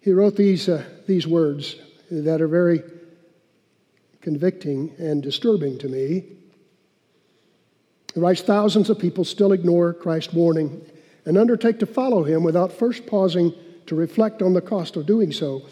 He 0.00 0.12
wrote 0.12 0.36
these, 0.36 0.68
uh, 0.68 0.84
these 1.06 1.26
words 1.26 1.76
that 2.10 2.42
are 2.42 2.48
very 2.48 2.82
convicting 4.28 4.94
and 4.98 5.22
disturbing 5.22 5.78
to 5.78 5.88
me. 5.88 6.22
He 8.12 8.20
writes 8.20 8.42
Thousands 8.42 8.90
of 8.90 8.98
people 8.98 9.24
still 9.24 9.52
ignore 9.52 9.94
Christ's 9.94 10.34
warning 10.34 10.84
and 11.24 11.38
undertake 11.38 11.78
to 11.78 11.86
follow 11.86 12.24
him 12.24 12.42
without 12.42 12.70
first 12.70 13.06
pausing 13.06 13.54
to 13.86 13.94
reflect 13.94 14.42
on 14.42 14.52
the 14.52 14.60
cost 14.60 14.96
of 14.96 15.06
doing 15.06 15.32
so. 15.32 15.62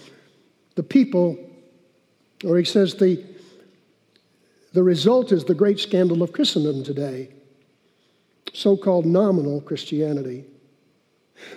The 0.74 0.82
people, 0.82 1.36
or 2.46 2.56
he 2.56 2.64
says, 2.64 2.94
the, 2.94 3.22
the 4.72 4.82
result 4.82 5.32
is 5.32 5.44
the 5.44 5.54
great 5.54 5.78
scandal 5.78 6.22
of 6.22 6.32
Christendom 6.32 6.82
today 6.82 7.28
so 8.54 8.74
called 8.74 9.04
nominal 9.04 9.60
Christianity. 9.60 10.46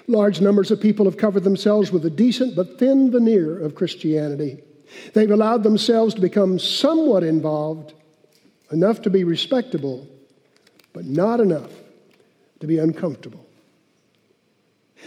Large 0.07 0.41
numbers 0.41 0.69
of 0.69 0.81
people 0.81 1.05
have 1.05 1.15
covered 1.15 1.45
themselves 1.45 1.93
with 1.93 2.05
a 2.05 2.09
decent 2.09 2.57
but 2.57 2.77
thin 2.77 3.09
veneer 3.09 3.57
of 3.57 3.73
Christianity. 3.73 4.63
They've 5.13 5.29
allowed 5.29 5.63
themselves 5.63 6.13
to 6.15 6.21
become 6.21 6.59
somewhat 6.59 7.23
involved, 7.23 7.93
enough 8.71 9.01
to 9.03 9.09
be 9.09 9.23
respectable, 9.23 10.07
but 10.93 11.05
not 11.05 11.39
enough 11.39 11.71
to 12.59 12.67
be 12.67 12.77
uncomfortable. 12.77 13.45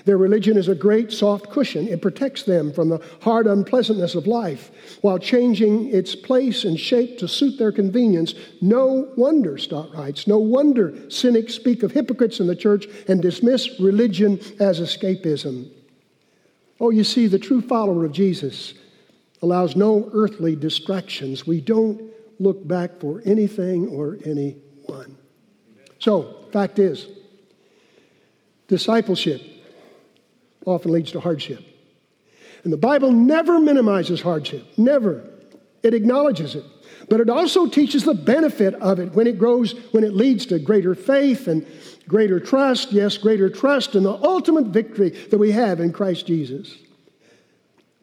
Their 0.05 0.17
religion 0.17 0.57
is 0.57 0.69
a 0.69 0.75
great 0.75 1.13
soft 1.13 1.51
cushion. 1.51 1.87
It 1.87 2.01
protects 2.01 2.45
them 2.45 2.73
from 2.73 2.89
the 2.89 3.03
hard 3.21 3.47
unpleasantness 3.47 4.15
of 4.15 4.27
life 4.27 4.71
while 5.03 5.19
changing 5.19 5.91
its 5.91 6.15
place 6.15 6.65
and 6.65 6.81
shape 6.81 7.19
to 7.19 7.29
suit 7.29 7.59
their 7.59 7.73
convenience. 7.73 8.35
No 8.63 9.13
wonder, 9.17 9.59
Stott 9.59 9.95
writes, 9.95 10.27
no 10.27 10.39
wonder 10.39 10.95
cynics 11.11 11.55
speak 11.55 11.83
of 11.83 11.93
hypocrites 11.93 12.41
in 12.41 12.47
the 12.47 12.57
church 12.57 12.87
and 13.07 13.21
dismiss 13.21 13.79
religion 13.79 14.41
as 14.59 14.81
escapism. 14.81 15.71
Oh, 16.81 16.91
you 16.91 17.05
see, 17.05 17.27
the 17.27 17.39
true 17.39 17.61
follower 17.61 18.05
of 18.05 18.13
Jesus 18.13 18.75
allows 19.43 19.77
no 19.77 20.09
earthly 20.15 20.57
distractions. 20.57 21.47
We 21.47 21.61
don't 21.61 22.11
look 22.39 22.67
back 22.67 23.01
for 23.01 23.21
anything 23.25 23.89
or 23.89 24.19
anyone. 24.25 25.17
So, 25.99 26.47
fact 26.53 26.79
is, 26.79 27.07
discipleship 28.69 29.43
often 30.65 30.93
leads 30.93 31.13
to 31.13 31.21
hardship. 31.21 31.63
And 32.65 32.73
the 32.73 32.79
Bible 32.79 33.11
never 33.11 33.59
minimizes 33.59 34.21
hardship, 34.21 34.65
never. 34.77 35.25
It 35.83 35.95
acknowledges 35.95 36.55
it. 36.55 36.65
But 37.09 37.21
it 37.21 37.29
also 37.29 37.67
teaches 37.67 38.05
the 38.05 38.15
benefit 38.15 38.75
of 38.75 39.01
it 39.01 39.13
when 39.13 39.27
it 39.27 39.39
grows, 39.39 39.73
when 39.93 40.05
it 40.05 40.15
leads 40.15 40.47
to 40.47 40.59
greater 40.61 40.95
faith 40.95 41.49
and 41.49 41.67
greater 42.07 42.39
trust, 42.39 42.93
yes, 42.93 43.19
greater 43.19 43.51
trust 43.51 43.97
in 43.97 44.05
the 44.05 44.13
ultimate 44.13 44.67
victory 44.67 45.11
that 45.11 45.39
we 45.39 45.51
have 45.51 45.81
in 45.81 45.93
Christ 45.93 46.27
Jesus. 46.27 46.77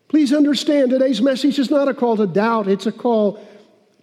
Please 0.10 0.34
understand 0.34 0.89
today's 0.89 1.22
message 1.22 1.60
is 1.60 1.69
not 1.69 1.88
a 1.88 1.93
call 1.93 2.17
to 2.17 2.26
doubt, 2.26 2.67
it's 2.67 2.88
a 2.88 2.91
call 2.91 3.39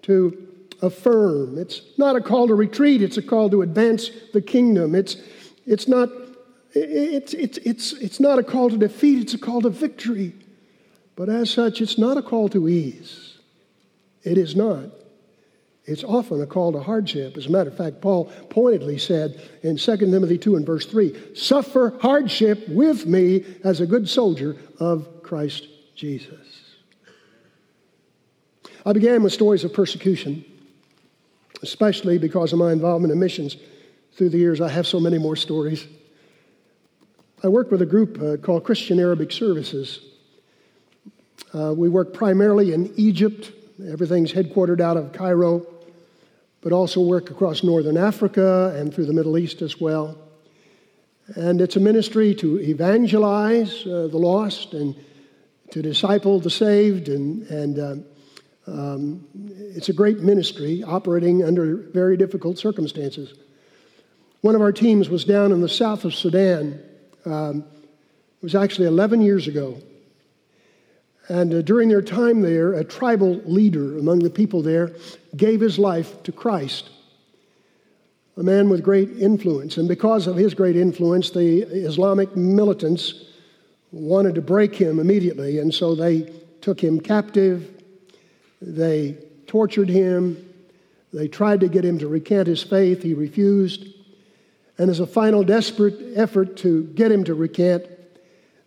to 0.02 0.46
affirm. 0.80 1.58
It's 1.58 1.82
not 1.98 2.14
a 2.14 2.20
call 2.20 2.46
to 2.46 2.54
retreat, 2.54 3.02
it's 3.02 3.16
a 3.16 3.22
call 3.22 3.50
to 3.50 3.62
advance 3.62 4.10
the 4.32 4.40
kingdom. 4.40 4.94
It's, 4.94 5.16
it's 5.66 5.88
not 5.88 6.08
it's, 6.72 7.34
it's, 7.34 7.58
it's, 7.58 7.92
it's 7.94 8.20
not 8.20 8.38
a 8.38 8.42
call 8.42 8.70
to 8.70 8.76
defeat, 8.76 9.22
it's 9.22 9.34
a 9.34 9.38
call 9.38 9.62
to 9.62 9.70
victory. 9.70 10.34
But 11.16 11.28
as 11.28 11.50
such, 11.50 11.80
it's 11.80 11.98
not 11.98 12.18
a 12.18 12.22
call 12.22 12.50
to 12.50 12.68
ease. 12.68 13.38
It 14.22 14.36
is 14.36 14.54
not. 14.54 14.90
It's 15.86 16.04
often 16.04 16.42
a 16.42 16.46
call 16.46 16.72
to 16.72 16.80
hardship. 16.80 17.36
As 17.36 17.46
a 17.46 17.50
matter 17.50 17.70
of 17.70 17.76
fact, 17.76 18.00
Paul 18.02 18.26
pointedly 18.50 18.98
said 18.98 19.40
in 19.62 19.76
2 19.76 19.96
Timothy 19.96 20.36
2 20.36 20.56
and 20.56 20.66
verse 20.66 20.84
3 20.84 21.34
Suffer 21.34 21.96
hardship 22.00 22.68
with 22.68 23.06
me 23.06 23.44
as 23.64 23.80
a 23.80 23.86
good 23.86 24.08
soldier 24.08 24.56
of 24.78 25.22
Christ 25.22 25.66
Jesus. 25.96 26.76
I 28.84 28.92
began 28.92 29.22
with 29.22 29.32
stories 29.32 29.64
of 29.64 29.72
persecution, 29.72 30.44
especially 31.62 32.18
because 32.18 32.52
of 32.52 32.58
my 32.58 32.70
involvement 32.70 33.12
in 33.12 33.18
missions. 33.18 33.56
Through 34.12 34.28
the 34.28 34.38
years, 34.38 34.60
I 34.60 34.68
have 34.68 34.86
so 34.86 35.00
many 35.00 35.18
more 35.18 35.36
stories. 35.36 35.86
I 37.42 37.48
work 37.48 37.70
with 37.70 37.82
a 37.82 37.86
group 37.86 38.20
uh, 38.20 38.36
called 38.36 38.64
Christian 38.64 39.00
Arabic 39.00 39.32
Services. 39.32 40.00
Uh, 41.52 41.74
we 41.74 41.88
work 41.88 42.12
primarily 42.12 42.72
in 42.72 42.92
Egypt. 42.96 43.52
Everything's 43.90 44.32
headquartered 44.32 44.80
out 44.80 44.96
of 44.96 45.12
Cairo, 45.12 45.66
but 46.60 46.72
also 46.72 47.00
work 47.00 47.30
across 47.30 47.62
northern 47.62 47.96
Africa 47.96 48.74
and 48.76 48.94
through 48.94 49.06
the 49.06 49.12
Middle 49.12 49.38
East 49.38 49.62
as 49.62 49.80
well. 49.80 50.18
And 51.34 51.60
it's 51.60 51.76
a 51.76 51.80
ministry 51.80 52.34
to 52.36 52.60
evangelize 52.60 53.86
uh, 53.86 54.08
the 54.10 54.18
lost 54.18 54.74
and 54.74 54.94
to 55.70 55.82
disciple 55.82 56.40
the 56.40 56.50
saved. 56.50 57.08
And, 57.08 57.42
and 57.48 57.78
uh, 57.78 58.70
um, 58.70 59.26
it's 59.74 59.88
a 59.88 59.92
great 59.92 60.20
ministry 60.20 60.82
operating 60.82 61.44
under 61.44 61.76
very 61.76 62.16
difficult 62.16 62.58
circumstances. 62.58 63.34
One 64.40 64.54
of 64.54 64.60
our 64.60 64.72
teams 64.72 65.08
was 65.08 65.24
down 65.24 65.52
in 65.52 65.60
the 65.60 65.68
south 65.68 66.04
of 66.04 66.14
Sudan 66.14 66.82
um, 67.26 67.64
it 68.40 68.42
was 68.42 68.54
actually 68.54 68.86
11 68.86 69.20
years 69.20 69.48
ago. 69.48 69.78
And 71.28 71.52
uh, 71.52 71.62
during 71.62 71.88
their 71.88 72.02
time 72.02 72.40
there, 72.40 72.74
a 72.74 72.84
tribal 72.84 73.34
leader 73.44 73.98
among 73.98 74.20
the 74.20 74.30
people 74.30 74.62
there 74.62 74.92
gave 75.36 75.60
his 75.60 75.78
life 75.78 76.22
to 76.22 76.32
Christ. 76.32 76.88
A 78.36 78.42
man 78.42 78.68
with 78.68 78.84
great 78.84 79.10
influence. 79.18 79.76
And 79.76 79.88
because 79.88 80.28
of 80.28 80.36
his 80.36 80.54
great 80.54 80.76
influence, 80.76 81.30
the 81.30 81.62
Islamic 81.62 82.36
militants 82.36 83.24
wanted 83.96 84.34
to 84.34 84.42
break 84.42 84.74
him 84.74 84.98
immediately. 84.98 85.58
And 85.58 85.72
so 85.72 85.94
they 85.94 86.32
took 86.60 86.82
him 86.82 87.00
captive. 87.00 87.82
They 88.60 89.18
tortured 89.46 89.88
him. 89.88 90.42
They 91.12 91.28
tried 91.28 91.60
to 91.60 91.68
get 91.68 91.84
him 91.84 91.98
to 91.98 92.08
recant 92.08 92.46
his 92.46 92.62
faith. 92.62 93.02
He 93.02 93.14
refused. 93.14 93.86
And 94.78 94.90
as 94.90 95.00
a 95.00 95.06
final 95.06 95.42
desperate 95.42 95.94
effort 96.14 96.56
to 96.58 96.84
get 96.84 97.10
him 97.10 97.24
to 97.24 97.34
recant, 97.34 97.86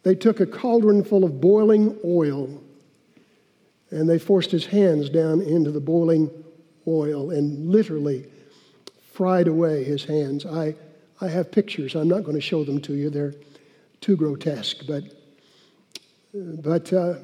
they 0.03 0.15
took 0.15 0.39
a 0.39 0.45
cauldron 0.45 1.03
full 1.03 1.23
of 1.23 1.39
boiling 1.39 1.97
oil 2.03 2.61
and 3.91 4.09
they 4.09 4.19
forced 4.19 4.51
his 4.51 4.67
hands 4.67 5.09
down 5.09 5.41
into 5.41 5.71
the 5.71 5.79
boiling 5.79 6.29
oil 6.87 7.31
and 7.31 7.69
literally 7.69 8.25
fried 9.11 9.47
away 9.47 9.83
his 9.83 10.05
hands. 10.05 10.45
I, 10.45 10.75
I 11.19 11.27
have 11.27 11.51
pictures. 11.51 11.95
I'm 11.95 12.07
not 12.07 12.23
going 12.23 12.35
to 12.35 12.41
show 12.41 12.63
them 12.63 12.79
to 12.81 12.93
you. 12.93 13.09
They're 13.09 13.33
too 14.01 14.15
grotesque. 14.15 14.85
But, 14.87 15.03
but 16.33 16.91
uh, 16.93 17.15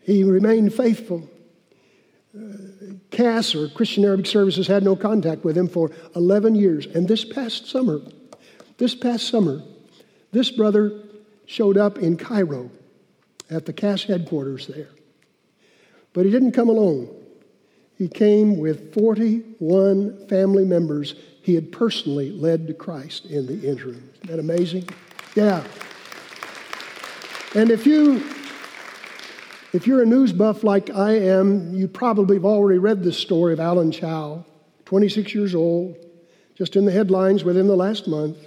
he 0.00 0.24
remained 0.24 0.74
faithful. 0.74 1.28
CAS, 3.10 3.54
or 3.54 3.68
Christian 3.68 4.04
Arabic 4.04 4.26
Services, 4.26 4.66
had 4.66 4.82
no 4.82 4.96
contact 4.96 5.44
with 5.44 5.56
him 5.56 5.68
for 5.68 5.90
11 6.16 6.56
years. 6.56 6.86
And 6.86 7.06
this 7.06 7.24
past 7.24 7.66
summer, 7.66 8.00
this 8.76 8.94
past 8.94 9.28
summer, 9.28 9.62
this 10.32 10.50
brother 10.50 11.00
showed 11.46 11.76
up 11.76 11.98
in 11.98 12.16
Cairo 12.16 12.70
at 13.50 13.66
the 13.66 13.72
CAS 13.72 14.04
headquarters 14.04 14.66
there. 14.66 14.88
But 16.12 16.24
he 16.24 16.32
didn't 16.32 16.52
come 16.52 16.68
alone. 16.68 17.08
He 17.96 18.08
came 18.08 18.58
with 18.58 18.92
41 18.94 20.26
family 20.26 20.64
members 20.64 21.14
he 21.44 21.54
had 21.54 21.70
personally 21.70 22.30
led 22.30 22.66
to 22.68 22.74
Christ 22.74 23.26
in 23.26 23.46
the 23.46 23.68
interim. 23.68 24.10
Isn't 24.14 24.26
that 24.28 24.38
amazing? 24.38 24.88
Yeah. 25.34 25.62
And 27.54 27.70
if 27.70 27.86
you 27.86 28.22
if 29.72 29.86
you're 29.86 30.02
a 30.02 30.06
news 30.06 30.32
buff 30.32 30.64
like 30.64 30.90
I 30.90 31.12
am, 31.12 31.72
you 31.74 31.86
probably 31.86 32.36
have 32.36 32.44
already 32.44 32.78
read 32.78 33.02
this 33.02 33.16
story 33.16 33.52
of 33.52 33.60
Allen 33.60 33.92
Chau, 33.92 34.44
26 34.86 35.34
years 35.34 35.54
old, 35.54 35.96
just 36.56 36.74
in 36.74 36.84
the 36.84 36.92
headlines 36.92 37.44
within 37.44 37.66
the 37.66 37.76
last 37.76 38.08
month. 38.08 38.38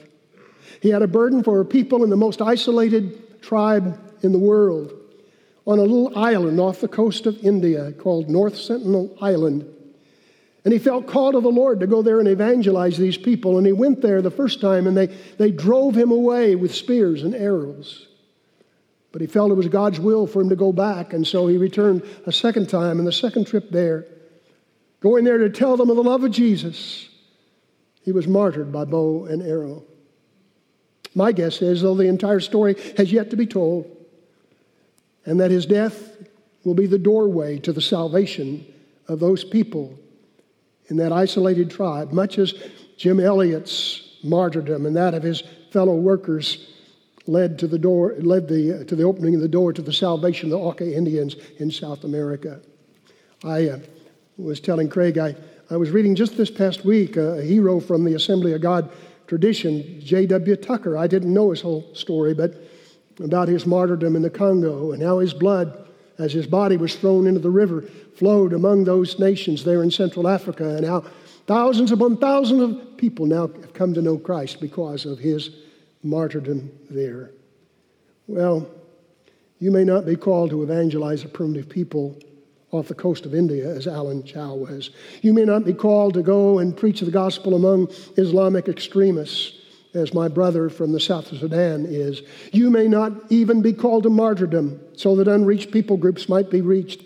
He 0.82 0.90
had 0.90 1.02
a 1.02 1.08
burden 1.08 1.42
for 1.42 1.64
people 1.64 2.04
in 2.04 2.10
the 2.10 2.18
most 2.18 2.42
isolated 2.42 3.42
tribe 3.42 4.00
in 4.24 4.34
the 4.34 4.40
world 4.40 4.94
on 5.66 5.80
a 5.80 5.84
little 5.84 6.18
island 6.18 6.60
off 6.60 6.82
the 6.82 6.88
coast 6.88 7.26
of 7.26 7.38
India 7.44 7.94
called 7.94 8.30
North 8.30 8.58
Sentinel 8.58 9.18
Island. 9.22 9.66
And 10.66 10.74
he 10.74 10.80
felt 10.80 11.08
called 11.08 11.36
of 11.36 11.44
the 11.44 11.50
Lord 11.50 11.80
to 11.80 11.88
go 11.88 12.02
there 12.02 12.20
and 12.20 12.28
evangelize 12.28 12.98
these 12.98 13.18
people. 13.18 13.58
And 13.58 13.66
he 13.66 13.74
went 13.74 14.02
there 14.02 14.22
the 14.22 14.32
first 14.32 14.60
time 14.60 14.86
and 14.86 14.98
they, 14.98 15.08
they 15.38 15.52
drove 15.52 15.96
him 15.96 16.12
away 16.12 16.56
with 16.56 16.76
spears 16.76 17.24
and 17.24 17.34
arrows. 17.34 18.07
But 19.18 19.22
he 19.22 19.34
felt 19.34 19.50
it 19.50 19.56
was 19.56 19.68
God's 19.68 20.00
will 20.00 20.28
for 20.28 20.44
him 20.44 20.50
to 20.50 20.56
go 20.56 20.72
back, 20.72 21.12
and 21.12 21.26
so 21.26 21.48
he 21.48 21.58
returned 21.58 22.04
a 22.28 22.32
second 22.32 22.70
time, 22.70 23.00
and 23.00 23.08
the 23.08 23.12
second 23.12 23.48
trip 23.48 23.72
there, 23.72 24.06
going 25.00 25.24
there 25.24 25.40
to 25.40 25.50
tell 25.50 25.76
them 25.76 25.90
of 25.90 25.96
the 25.96 26.04
love 26.04 26.24
of 26.24 26.30
Jesus, 26.30 27.10
he 28.04 28.12
was 28.12 28.28
martyred 28.28 28.72
by 28.72 28.86
bow 28.86 29.26
and 29.26 29.42
arrow. 29.42 29.84
My 31.16 31.32
guess 31.32 31.64
is, 31.64 31.82
though 31.82 31.96
the 31.96 32.06
entire 32.06 32.40
story 32.40 32.76
has 32.96 33.12
yet 33.12 33.32
to 33.32 33.36
be 33.36 33.48
told, 33.48 33.90
and 35.26 35.40
that 35.40 35.50
his 35.50 35.66
death 35.66 36.16
will 36.64 36.76
be 36.76 36.86
the 36.86 37.00
doorway 37.00 37.58
to 37.58 37.74
the 37.74 37.82
salvation 37.82 38.72
of 39.08 39.20
those 39.20 39.44
people 39.44 39.98
in 40.90 40.98
that 40.98 41.12
isolated 41.12 41.72
tribe, 41.72 42.12
much 42.12 42.38
as 42.38 42.54
Jim 42.98 43.20
Elliot's 43.20 44.20
martyrdom 44.24 44.86
and 44.86 44.96
that 44.96 45.16
of 45.16 45.24
his 45.24 45.42
fellow 45.72 45.96
workers 45.96 46.68
led 47.28 47.60
to 47.60 47.68
the 47.68 47.80
door, 47.80 48.16
led 48.20 48.48
the, 48.48 48.86
to 48.86 48.96
the 48.96 49.04
opening 49.04 49.36
of 49.36 49.42
the 49.42 49.48
door 49.48 49.74
to 49.74 49.82
the 49.82 49.94
salvation 49.94 50.48
of 50.48 50.52
the 50.52 50.66
Auca 50.66 50.96
Indians 50.96 51.36
in 51.58 51.70
South 51.70 52.04
America. 52.04 52.62
I 53.44 53.70
uh, 53.70 53.80
was 54.38 54.60
telling 54.60 54.90
Craig, 54.90 55.18
I, 55.18 55.36
I 55.70 55.78
was 55.78 55.92
reading 55.92 56.16
just 56.16 56.38
this 56.38 56.50
past 56.50 56.86
week 56.86 57.18
uh, 57.18 57.38
a 57.38 57.42
hero 57.42 57.80
from 57.80 58.04
the 58.04 58.14
Assembly 58.14 58.54
of 58.54 58.62
God 58.62 58.90
tradition, 59.28 60.00
J.W. 60.00 60.56
Tucker. 60.56 60.98
I 60.98 61.08
didn't 61.08 61.34
know 61.34 61.52
his 61.52 61.62
whole 61.62 61.94
story, 61.94 62.34
but 62.34 62.54
about 63.20 63.48
his 63.48 63.66
martyrdom 63.66 64.16
in 64.16 64.22
the 64.22 64.30
Congo 64.30 64.92
and 64.92 65.04
how 65.04 65.20
his 65.20 65.34
blood, 65.34 65.88
as 66.18 66.32
his 66.32 66.48
body 66.48 66.78
was 66.78 66.96
thrown 66.96 67.28
into 67.28 67.40
the 67.40 67.50
river, 67.50 67.82
flowed 68.16 68.54
among 68.54 68.84
those 68.84 69.20
nations 69.20 69.64
there 69.64 69.84
in 69.84 69.92
Central 69.92 70.28
Africa, 70.28 70.78
and 70.78 70.86
how 70.86 71.04
thousands 71.46 71.92
upon 71.92 72.18
thousands 72.18 72.62
of 72.62 72.98
people 72.98 73.26
now 73.26 73.48
have 73.48 73.74
come 73.74 73.94
to 73.94 74.02
know 74.02 74.18
Christ 74.18 74.62
because 74.62 75.06
of 75.06 75.20
his 75.20 75.50
martyrdom 76.08 76.72
there. 76.90 77.32
Well, 78.28 78.68
you 79.60 79.72
may 79.72 79.84
not 79.84 80.06
be 80.06 80.16
called 80.16 80.52
to 80.52 80.64
evangelize 80.64 81.24
a 81.24 81.30
primitive 81.30 81.70
people 81.70 82.18
off 82.72 82.90
the 82.90 82.96
coast 82.96 83.26
of 83.26 83.34
India 83.34 83.70
as 83.70 83.88
Allen 83.88 84.24
Chau 84.24 84.56
was. 84.56 84.90
You 85.22 85.34
may 85.34 85.46
not 85.46 85.66
be 85.66 85.74
called 85.74 86.14
to 86.16 86.22
go 86.22 86.60
and 86.60 86.76
preach 86.76 87.00
the 87.00 87.12
gospel 87.12 87.56
among 87.56 87.88
Islamic 88.18 88.68
extremists 88.68 89.54
as 89.94 90.14
my 90.14 90.28
brother 90.28 90.70
from 90.70 90.92
the 90.92 91.00
south 91.00 91.32
of 91.32 91.40
Sudan 91.40 91.86
is. 91.86 92.22
You 92.52 92.70
may 92.70 92.88
not 92.88 93.14
even 93.30 93.62
be 93.62 93.74
called 93.74 94.04
to 94.04 94.10
martyrdom 94.10 94.80
so 94.96 95.16
that 95.16 95.28
unreached 95.28 95.72
people 95.72 95.98
groups 95.98 96.30
might 96.30 96.50
be 96.50 96.62
reached. 96.62 97.04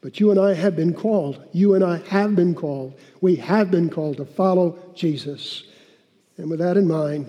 But 0.00 0.20
you 0.20 0.30
and 0.30 0.38
I 0.38 0.54
have 0.54 0.76
been 0.76 0.94
called. 0.94 1.42
You 1.52 1.74
and 1.74 1.82
I 1.82 1.98
have 2.08 2.36
been 2.36 2.54
called. 2.54 2.98
We 3.20 3.36
have 3.36 3.70
been 3.70 3.90
called 3.90 4.18
to 4.18 4.24
follow 4.24 4.78
Jesus. 4.94 5.64
And 6.36 6.48
with 6.48 6.60
that 6.60 6.76
in 6.76 6.86
mind, 6.86 7.28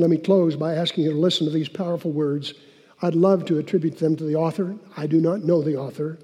let 0.00 0.10
me 0.10 0.18
close 0.18 0.56
by 0.56 0.74
asking 0.74 1.04
you 1.04 1.10
to 1.10 1.16
listen 1.18 1.46
to 1.46 1.52
these 1.52 1.68
powerful 1.68 2.10
words. 2.10 2.54
I'd 3.02 3.14
love 3.14 3.44
to 3.46 3.58
attribute 3.58 3.98
them 3.98 4.16
to 4.16 4.24
the 4.24 4.36
author. 4.36 4.76
I 4.96 5.06
do 5.06 5.20
not 5.20 5.44
know 5.44 5.62
the 5.62 5.76
author, 5.76 6.18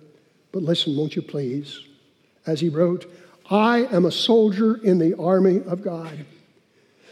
but 0.52 0.62
listen, 0.62 0.96
won't 0.96 1.16
you 1.16 1.22
please? 1.22 1.80
As 2.46 2.60
he 2.60 2.68
wrote, 2.68 3.10
I 3.50 3.84
am 3.86 4.04
a 4.04 4.10
soldier 4.12 4.76
in 4.76 4.98
the 4.98 5.16
army 5.18 5.62
of 5.66 5.82
God. 5.82 6.26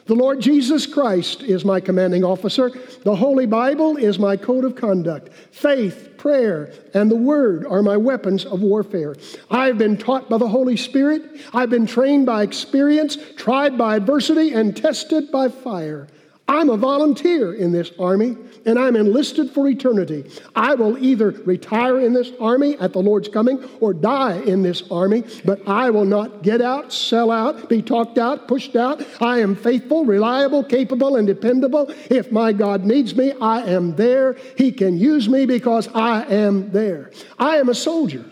The 0.06 0.14
Lord 0.14 0.40
Jesus 0.40 0.86
Christ 0.86 1.42
is 1.42 1.64
my 1.64 1.80
commanding 1.80 2.24
officer. 2.24 2.70
The 3.04 3.16
Holy 3.16 3.46
Bible 3.46 3.96
is 3.96 4.18
my 4.18 4.36
code 4.36 4.64
of 4.64 4.76
conduct. 4.76 5.32
Faith, 5.32 6.18
prayer, 6.18 6.74
and 6.92 7.10
the 7.10 7.16
Word 7.16 7.64
are 7.64 7.82
my 7.82 7.96
weapons 7.96 8.44
of 8.44 8.60
warfare. 8.60 9.16
I've 9.50 9.78
been 9.78 9.96
taught 9.96 10.28
by 10.28 10.36
the 10.36 10.48
Holy 10.48 10.76
Spirit. 10.76 11.40
I've 11.54 11.70
been 11.70 11.86
trained 11.86 12.26
by 12.26 12.42
experience, 12.42 13.16
tried 13.36 13.78
by 13.78 13.96
adversity, 13.96 14.52
and 14.52 14.76
tested 14.76 15.32
by 15.32 15.48
fire. 15.48 16.06
I'm 16.46 16.68
a 16.68 16.76
volunteer 16.76 17.54
in 17.54 17.72
this 17.72 17.90
army 17.98 18.36
and 18.66 18.78
I'm 18.78 18.96
enlisted 18.96 19.50
for 19.50 19.66
eternity. 19.66 20.30
I 20.54 20.74
will 20.74 21.02
either 21.02 21.30
retire 21.30 22.00
in 22.00 22.12
this 22.12 22.32
army 22.38 22.76
at 22.78 22.92
the 22.92 23.00
Lord's 23.00 23.28
coming 23.28 23.64
or 23.80 23.94
die 23.94 24.40
in 24.40 24.62
this 24.62 24.82
army, 24.90 25.24
but 25.44 25.66
I 25.66 25.88
will 25.88 26.04
not 26.04 26.42
get 26.42 26.60
out, 26.60 26.92
sell 26.92 27.30
out, 27.30 27.68
be 27.68 27.80
talked 27.80 28.18
out, 28.18 28.46
pushed 28.46 28.76
out. 28.76 29.02
I 29.22 29.40
am 29.40 29.56
faithful, 29.56 30.04
reliable, 30.04 30.62
capable, 30.62 31.16
and 31.16 31.26
dependable. 31.26 31.90
If 32.10 32.30
my 32.30 32.52
God 32.52 32.84
needs 32.84 33.16
me, 33.16 33.32
I 33.40 33.62
am 33.62 33.96
there. 33.96 34.36
He 34.58 34.70
can 34.70 34.98
use 34.98 35.28
me 35.28 35.46
because 35.46 35.88
I 35.94 36.24
am 36.24 36.70
there. 36.70 37.10
I 37.38 37.56
am 37.56 37.70
a 37.70 37.74
soldier. 37.74 38.24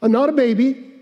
I'm 0.00 0.12
not 0.12 0.30
a 0.30 0.32
baby. 0.32 0.92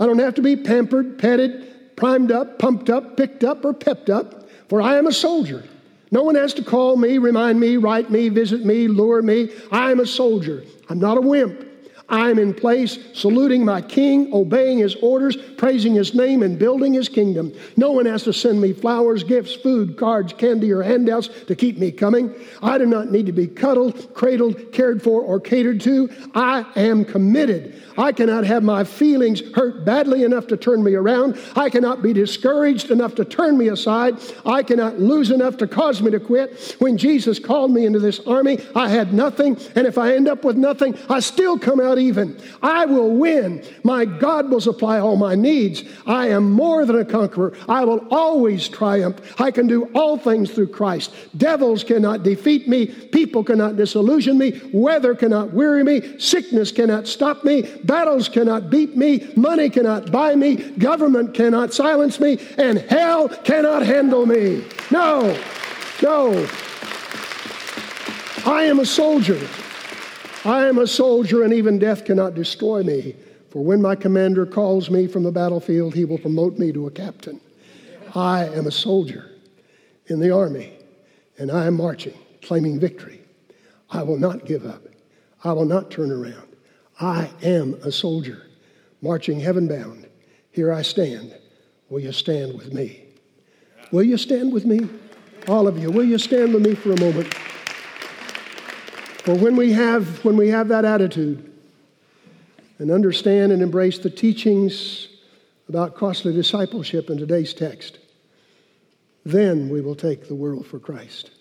I 0.00 0.06
don't 0.06 0.18
have 0.18 0.34
to 0.34 0.42
be 0.42 0.56
pampered, 0.56 1.18
petted, 1.18 1.96
primed 1.96 2.32
up, 2.32 2.58
pumped 2.58 2.90
up, 2.90 3.16
picked 3.16 3.44
up, 3.44 3.64
or 3.64 3.72
pepped 3.72 4.10
up, 4.10 4.48
for 4.68 4.82
I 4.82 4.96
am 4.96 5.06
a 5.06 5.12
soldier. 5.12 5.64
No 6.10 6.22
one 6.22 6.36
has 6.36 6.54
to 6.54 6.62
call 6.62 6.96
me, 6.96 7.18
remind 7.18 7.58
me, 7.58 7.76
write 7.76 8.10
me, 8.10 8.28
visit 8.28 8.64
me, 8.64 8.86
lure 8.88 9.22
me. 9.22 9.50
I'm 9.72 10.00
a 10.00 10.06
soldier. 10.06 10.64
I'm 10.88 10.98
not 10.98 11.18
a 11.18 11.20
wimp. 11.20 11.65
I'm 12.08 12.38
in 12.38 12.54
place, 12.54 12.98
saluting 13.14 13.64
my 13.64 13.82
king, 13.82 14.32
obeying 14.32 14.78
his 14.78 14.94
orders, 14.96 15.36
praising 15.56 15.94
his 15.94 16.14
name, 16.14 16.42
and 16.42 16.58
building 16.58 16.94
his 16.94 17.08
kingdom. 17.08 17.52
No 17.76 17.90
one 17.90 18.06
has 18.06 18.22
to 18.24 18.32
send 18.32 18.60
me 18.60 18.72
flowers, 18.72 19.24
gifts, 19.24 19.54
food, 19.54 19.96
cards, 19.96 20.32
candy, 20.32 20.72
or 20.72 20.82
handouts 20.82 21.28
to 21.46 21.56
keep 21.56 21.78
me 21.78 21.90
coming. 21.90 22.32
I 22.62 22.78
do 22.78 22.86
not 22.86 23.10
need 23.10 23.26
to 23.26 23.32
be 23.32 23.48
cuddled, 23.48 24.14
cradled, 24.14 24.72
cared 24.72 25.02
for, 25.02 25.20
or 25.20 25.40
catered 25.40 25.80
to. 25.82 26.08
I 26.34 26.64
am 26.76 27.04
committed. 27.04 27.82
I 27.98 28.12
cannot 28.12 28.44
have 28.44 28.62
my 28.62 28.84
feelings 28.84 29.40
hurt 29.54 29.84
badly 29.84 30.22
enough 30.22 30.46
to 30.48 30.56
turn 30.56 30.84
me 30.84 30.94
around. 30.94 31.40
I 31.56 31.70
cannot 31.70 32.02
be 32.02 32.12
discouraged 32.12 32.90
enough 32.90 33.14
to 33.16 33.24
turn 33.24 33.58
me 33.58 33.68
aside. 33.68 34.16
I 34.44 34.62
cannot 34.62 35.00
lose 35.00 35.30
enough 35.30 35.56
to 35.58 35.66
cause 35.66 36.02
me 36.02 36.10
to 36.10 36.20
quit. 36.20 36.76
When 36.78 36.98
Jesus 36.98 37.38
called 37.38 37.72
me 37.72 37.86
into 37.86 37.98
this 37.98 38.20
army, 38.26 38.60
I 38.74 38.88
had 38.88 39.12
nothing, 39.12 39.58
and 39.74 39.86
if 39.86 39.98
I 39.98 40.14
end 40.14 40.28
up 40.28 40.44
with 40.44 40.56
nothing, 40.56 40.96
I 41.08 41.20
still 41.20 41.58
come 41.58 41.80
out 41.80 41.95
even. 41.98 42.40
I 42.62 42.86
will 42.86 43.10
win. 43.10 43.64
My 43.82 44.04
God 44.04 44.50
will 44.50 44.60
supply 44.60 44.98
all 44.98 45.16
my 45.16 45.34
needs. 45.34 45.84
I 46.06 46.28
am 46.28 46.50
more 46.50 46.84
than 46.84 46.98
a 46.98 47.04
conqueror. 47.04 47.56
I 47.68 47.84
will 47.84 48.06
always 48.10 48.68
triumph. 48.68 49.40
I 49.40 49.50
can 49.50 49.66
do 49.66 49.84
all 49.94 50.16
things 50.18 50.50
through 50.50 50.68
Christ. 50.68 51.12
Devils 51.36 51.84
cannot 51.84 52.22
defeat 52.22 52.68
me. 52.68 52.86
People 52.86 53.44
cannot 53.44 53.76
disillusion 53.76 54.38
me. 54.38 54.60
Weather 54.72 55.14
cannot 55.14 55.52
weary 55.52 55.84
me. 55.84 56.18
Sickness 56.18 56.72
cannot 56.72 57.06
stop 57.06 57.44
me. 57.44 57.62
Battles 57.84 58.28
cannot 58.28 58.70
beat 58.70 58.96
me. 58.96 59.28
Money 59.36 59.70
cannot 59.70 60.10
buy 60.10 60.34
me. 60.34 60.56
Government 60.56 61.34
cannot 61.34 61.72
silence 61.74 62.20
me. 62.20 62.38
And 62.58 62.78
hell 62.78 63.28
cannot 63.28 63.84
handle 63.84 64.26
me. 64.26 64.64
No, 64.90 65.36
no. 66.02 66.46
I 68.46 68.62
am 68.64 68.78
a 68.78 68.86
soldier. 68.86 69.40
I 70.46 70.68
am 70.68 70.78
a 70.78 70.86
soldier, 70.86 71.42
and 71.42 71.52
even 71.52 71.80
death 71.80 72.04
cannot 72.04 72.36
destroy 72.36 72.84
me. 72.84 73.16
For 73.50 73.64
when 73.64 73.82
my 73.82 73.96
commander 73.96 74.46
calls 74.46 74.88
me 74.88 75.08
from 75.08 75.24
the 75.24 75.32
battlefield, 75.32 75.92
he 75.92 76.04
will 76.04 76.18
promote 76.18 76.56
me 76.56 76.72
to 76.72 76.86
a 76.86 76.90
captain. 76.92 77.40
I 78.14 78.44
am 78.50 78.68
a 78.68 78.70
soldier 78.70 79.32
in 80.06 80.20
the 80.20 80.30
army, 80.30 80.72
and 81.36 81.50
I 81.50 81.66
am 81.66 81.74
marching, 81.74 82.16
claiming 82.42 82.78
victory. 82.78 83.22
I 83.90 84.04
will 84.04 84.18
not 84.18 84.46
give 84.46 84.64
up. 84.64 84.84
I 85.42 85.52
will 85.52 85.64
not 85.64 85.90
turn 85.90 86.12
around. 86.12 86.46
I 87.00 87.28
am 87.42 87.74
a 87.82 87.90
soldier, 87.90 88.46
marching 89.02 89.40
heaven 89.40 89.66
bound. 89.66 90.06
Here 90.52 90.72
I 90.72 90.82
stand. 90.82 91.34
Will 91.90 92.00
you 92.00 92.12
stand 92.12 92.56
with 92.56 92.72
me? 92.72 93.02
Will 93.90 94.04
you 94.04 94.16
stand 94.16 94.52
with 94.52 94.64
me? 94.64 94.88
All 95.48 95.66
of 95.66 95.76
you, 95.76 95.90
will 95.90 96.04
you 96.04 96.18
stand 96.18 96.54
with 96.54 96.64
me 96.64 96.76
for 96.76 96.92
a 96.92 97.00
moment? 97.00 97.34
For 99.26 99.34
when 99.34 99.56
we 99.56 99.72
have, 99.72 100.24
when 100.24 100.36
we 100.36 100.50
have 100.50 100.68
that 100.68 100.84
attitude 100.84 101.52
and 102.78 102.92
understand 102.92 103.50
and 103.50 103.60
embrace 103.60 103.98
the 103.98 104.08
teachings 104.08 105.08
about 105.68 105.96
costly 105.96 106.32
discipleship 106.32 107.10
in 107.10 107.18
today's 107.18 107.52
text, 107.52 107.98
then 109.24 109.68
we 109.68 109.80
will 109.80 109.96
take 109.96 110.28
the 110.28 110.36
world 110.36 110.64
for 110.64 110.78
Christ. 110.78 111.32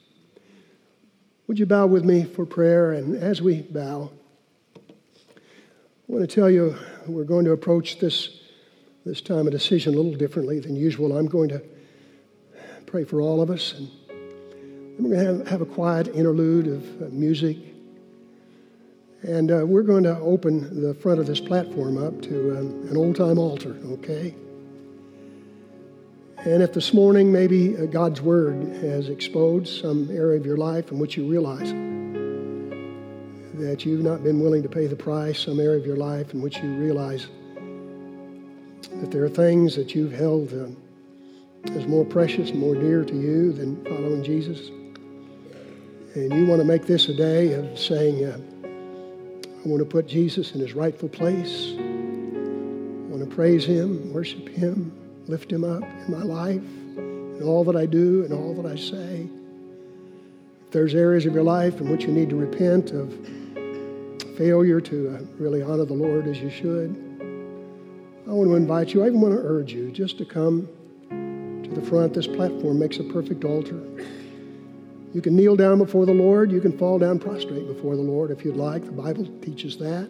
Would 1.46 1.60
you 1.60 1.68
bow 1.68 1.86
with 1.86 2.04
me 2.04 2.24
for 2.24 2.44
prayer? 2.44 2.94
And 2.94 3.16
as 3.16 3.40
we 3.40 3.62
bow, 3.62 4.10
I 4.76 4.82
want 6.08 6.28
to 6.28 6.36
tell 6.36 6.50
you 6.50 6.76
we're 7.06 7.24
going 7.24 7.46
to 7.46 7.52
approach 7.52 8.00
this, 8.00 8.40
this 9.06 9.22
time 9.22 9.46
of 9.46 9.52
decision 9.52 9.94
a 9.94 9.98
little 9.98 10.16
differently 10.16 10.60
than 10.60 10.76
usual. 10.76 11.16
I'm 11.16 11.28
going 11.28 11.50
to 11.50 11.62
pray 12.88 13.04
for 13.04 13.22
all 13.22 13.44
of 13.44 13.52
us, 13.52 13.74
and 13.74 13.92
we're 14.98 15.16
going 15.16 15.20
to 15.20 15.44
have, 15.44 15.48
have 15.50 15.62
a 15.62 15.72
quiet 15.72 16.08
interlude 16.08 16.66
of 16.66 17.14
music. 17.14 17.58
And 19.28 19.51
uh, 19.51 19.65
we're 19.65 19.82
going 19.82 20.03
to 20.03 20.19
open 20.19 20.84
the 20.84 20.93
front 20.93 21.19
of 21.19 21.26
this 21.26 21.39
platform 21.39 21.97
up 21.97 22.21
to 22.23 22.59
um, 22.59 22.88
an 22.89 22.95
old 22.95 23.15
time 23.15 23.39
altar, 23.39 23.76
okay? 23.86 24.36
And 26.45 26.61
if 26.61 26.73
this 26.73 26.93
morning 26.93 27.32
maybe 27.32 27.76
uh, 27.76 27.88
God's 27.88 28.21
Word 28.21 28.61
has 28.84 29.09
exposed 29.09 29.82
some 29.82 30.11
area 30.11 30.39
of 30.39 30.45
your 30.45 30.57
life 30.57 30.91
in 30.91 30.99
which 30.99 31.17
you 31.17 31.28
realize 31.28 31.71
that 33.59 33.84
you've 33.84 34.03
not 34.03 34.23
been 34.23 34.39
willing 34.39 34.61
to 34.61 34.69
pay 34.69 34.86
the 34.86 34.95
price, 34.95 35.39
some 35.39 35.59
area 35.59 35.80
of 35.80 35.88
your 35.88 35.97
life 35.97 36.36
in 36.36 36.41
which 36.43 36.57
you 36.57 36.69
realize 36.76 37.26
that 39.01 39.09
there 39.09 39.23
are 39.23 39.30
things 39.30 39.76
that 39.76 39.95
you've 39.95 40.13
held 40.13 40.53
uh, 40.53 40.67
as 41.71 41.88
more 41.88 42.05
precious 42.05 42.51
and 42.51 42.59
more 42.59 42.76
dear 42.76 43.03
to 43.03 43.15
you 43.15 43.51
than 43.53 43.84
following 43.86 44.23
Jesus. 44.23 44.69
And 46.13 46.32
you 46.32 46.45
want 46.45 46.61
to 46.61 46.67
make 46.67 46.86
this 46.86 47.09
a 47.09 47.13
day 47.15 47.53
of 47.53 47.80
saying, 47.80 48.23
uh, 48.23 48.38
I 49.66 49.68
want 49.68 49.80
to 49.80 49.89
put 49.89 50.07
Jesus 50.07 50.53
in 50.53 50.61
his 50.61 50.74
rightful 50.74 51.09
place. 51.09 51.74
I 51.76 51.82
want 53.09 53.28
to 53.28 53.36
praise 53.36 53.66
him, 53.66 54.13
worship 54.13 54.47
him 54.47 54.91
lift 55.28 55.51
him 55.51 55.63
up 55.63 55.84
in 55.84 56.11
my 56.11 56.22
life, 56.22 56.61
in 56.97 57.41
all 57.43 57.63
that 57.63 57.76
I 57.76 57.86
do 57.86 58.24
and 58.24 58.34
all 58.34 58.53
that 58.61 58.72
I 58.72 58.76
say. 58.76 59.28
If 60.66 60.72
there's 60.72 60.93
areas 60.93 61.26
of 61.26 61.34
your 61.34 61.43
life 61.43 61.82
in 61.82 61.89
which 61.89 62.03
you 62.03 62.11
need 62.11 62.30
to 62.30 62.36
repent 62.36 62.91
of 62.91 63.13
failure 64.38 64.82
to 64.82 65.16
uh, 65.16 65.26
really 65.39 65.61
honor 65.61 65.86
the 65.86 65.93
Lord 65.93 66.28
as 66.28 66.39
you 66.39 66.49
should, 66.49 66.91
I 68.28 68.32
want 68.32 68.49
to 68.49 68.55
invite 68.55 68.93
you, 68.93 69.03
I 69.03 69.07
even 69.07 69.22
want 69.22 69.34
to 69.34 69.41
urge 69.41 69.72
you 69.72 69.91
just 69.91 70.18
to 70.18 70.26
come 70.26 70.68
to 71.63 71.70
the 71.70 71.82
front. 71.82 72.13
This 72.13 72.28
platform 72.28 72.80
makes 72.80 72.97
a 72.97 73.03
perfect 73.03 73.43
altar. 73.45 73.82
You 75.16 75.22
can 75.22 75.34
kneel 75.34 75.55
down 75.55 75.78
before 75.78 76.05
the 76.05 76.13
Lord. 76.13 76.51
You 76.51 76.59
can 76.59 76.78
fall 76.78 76.99
down 76.99 77.20
prostrate 77.20 77.66
before 77.68 77.95
the 77.95 78.01
Lord 78.01 78.32
if 78.32 78.43
you'd 78.43 78.57
like. 78.57 78.84
The 78.84 78.91
Bible 78.91 79.26
teaches 79.41 79.78
that. 79.78 80.09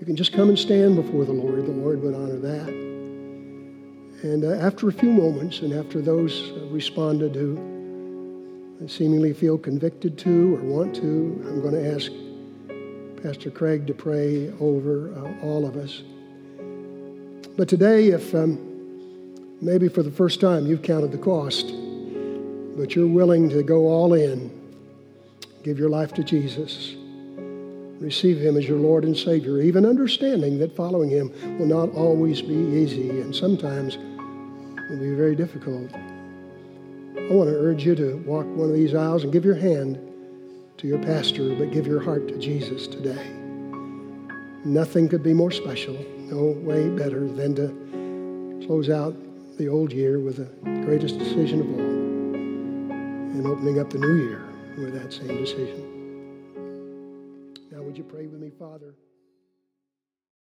You 0.00 0.06
can 0.06 0.16
just 0.16 0.32
come 0.32 0.48
and 0.48 0.58
stand 0.58 0.96
before 0.96 1.24
the 1.24 1.32
Lord. 1.32 1.64
The 1.64 1.70
Lord 1.70 2.02
would 2.02 2.16
honor 2.16 2.38
that. 2.38 2.68
And 4.24 4.44
uh, 4.44 4.54
after 4.54 4.88
a 4.88 4.92
few 4.92 5.12
moments, 5.12 5.60
and 5.60 5.72
after 5.72 6.02
those 6.02 6.50
responded 6.68 7.36
who 7.36 7.54
seemingly 8.88 9.32
feel 9.32 9.56
convicted 9.56 10.18
to 10.18 10.56
or 10.56 10.62
want 10.62 10.96
to, 10.96 11.40
I'm 11.46 11.60
going 11.60 11.74
to 11.74 11.94
ask 11.94 12.10
Pastor 13.22 13.52
Craig 13.52 13.86
to 13.86 13.94
pray 13.94 14.52
over 14.58 15.14
uh, 15.14 15.46
all 15.46 15.64
of 15.64 15.76
us. 15.76 16.02
But 17.56 17.68
today, 17.68 18.08
if 18.08 18.34
um, 18.34 18.58
maybe 19.60 19.88
for 19.88 20.02
the 20.02 20.10
first 20.10 20.40
time 20.40 20.66
you've 20.66 20.82
counted 20.82 21.12
the 21.12 21.18
cost, 21.18 21.72
but 22.78 22.94
you're 22.94 23.08
willing 23.08 23.50
to 23.50 23.64
go 23.64 23.88
all 23.88 24.14
in, 24.14 24.50
give 25.64 25.80
your 25.80 25.88
life 25.88 26.14
to 26.14 26.22
Jesus, 26.22 26.94
receive 27.98 28.38
Him 28.38 28.56
as 28.56 28.68
your 28.68 28.78
Lord 28.78 29.04
and 29.04 29.16
Savior, 29.16 29.60
even 29.60 29.84
understanding 29.84 30.60
that 30.60 30.76
following 30.76 31.10
Him 31.10 31.32
will 31.58 31.66
not 31.66 31.90
always 31.90 32.40
be 32.40 32.54
easy 32.54 33.10
and 33.10 33.34
sometimes 33.34 33.96
will 33.96 35.00
be 35.00 35.12
very 35.12 35.34
difficult. 35.34 35.92
I 35.92 37.32
want 37.32 37.50
to 37.50 37.56
urge 37.58 37.84
you 37.84 37.96
to 37.96 38.18
walk 38.18 38.46
one 38.46 38.68
of 38.70 38.76
these 38.76 38.94
aisles 38.94 39.24
and 39.24 39.32
give 39.32 39.44
your 39.44 39.56
hand 39.56 39.98
to 40.78 40.86
your 40.86 41.00
pastor, 41.00 41.56
but 41.56 41.72
give 41.72 41.84
your 41.84 42.00
heart 42.00 42.28
to 42.28 42.38
Jesus 42.38 42.86
today. 42.86 43.32
Nothing 44.64 45.08
could 45.08 45.24
be 45.24 45.32
more 45.32 45.50
special, 45.50 45.94
no 46.16 46.52
way 46.62 46.88
better 46.90 47.26
than 47.26 47.56
to 47.56 48.66
close 48.66 48.88
out 48.88 49.16
the 49.58 49.66
old 49.66 49.92
year 49.92 50.20
with 50.20 50.36
the 50.36 50.84
greatest 50.84 51.18
decision 51.18 51.60
of 51.60 51.80
all 51.80 52.07
and 53.38 53.46
opening 53.46 53.78
up 53.78 53.88
the 53.88 53.98
new 53.98 54.16
year 54.16 54.42
with 54.76 54.92
that 54.94 55.12
same 55.12 55.28
decision. 55.38 55.94
Now, 57.70 57.82
would 57.82 57.96
you 57.96 58.02
pray 58.02 58.26
with 58.26 58.40
me, 58.40 58.50
Father? 58.58 58.94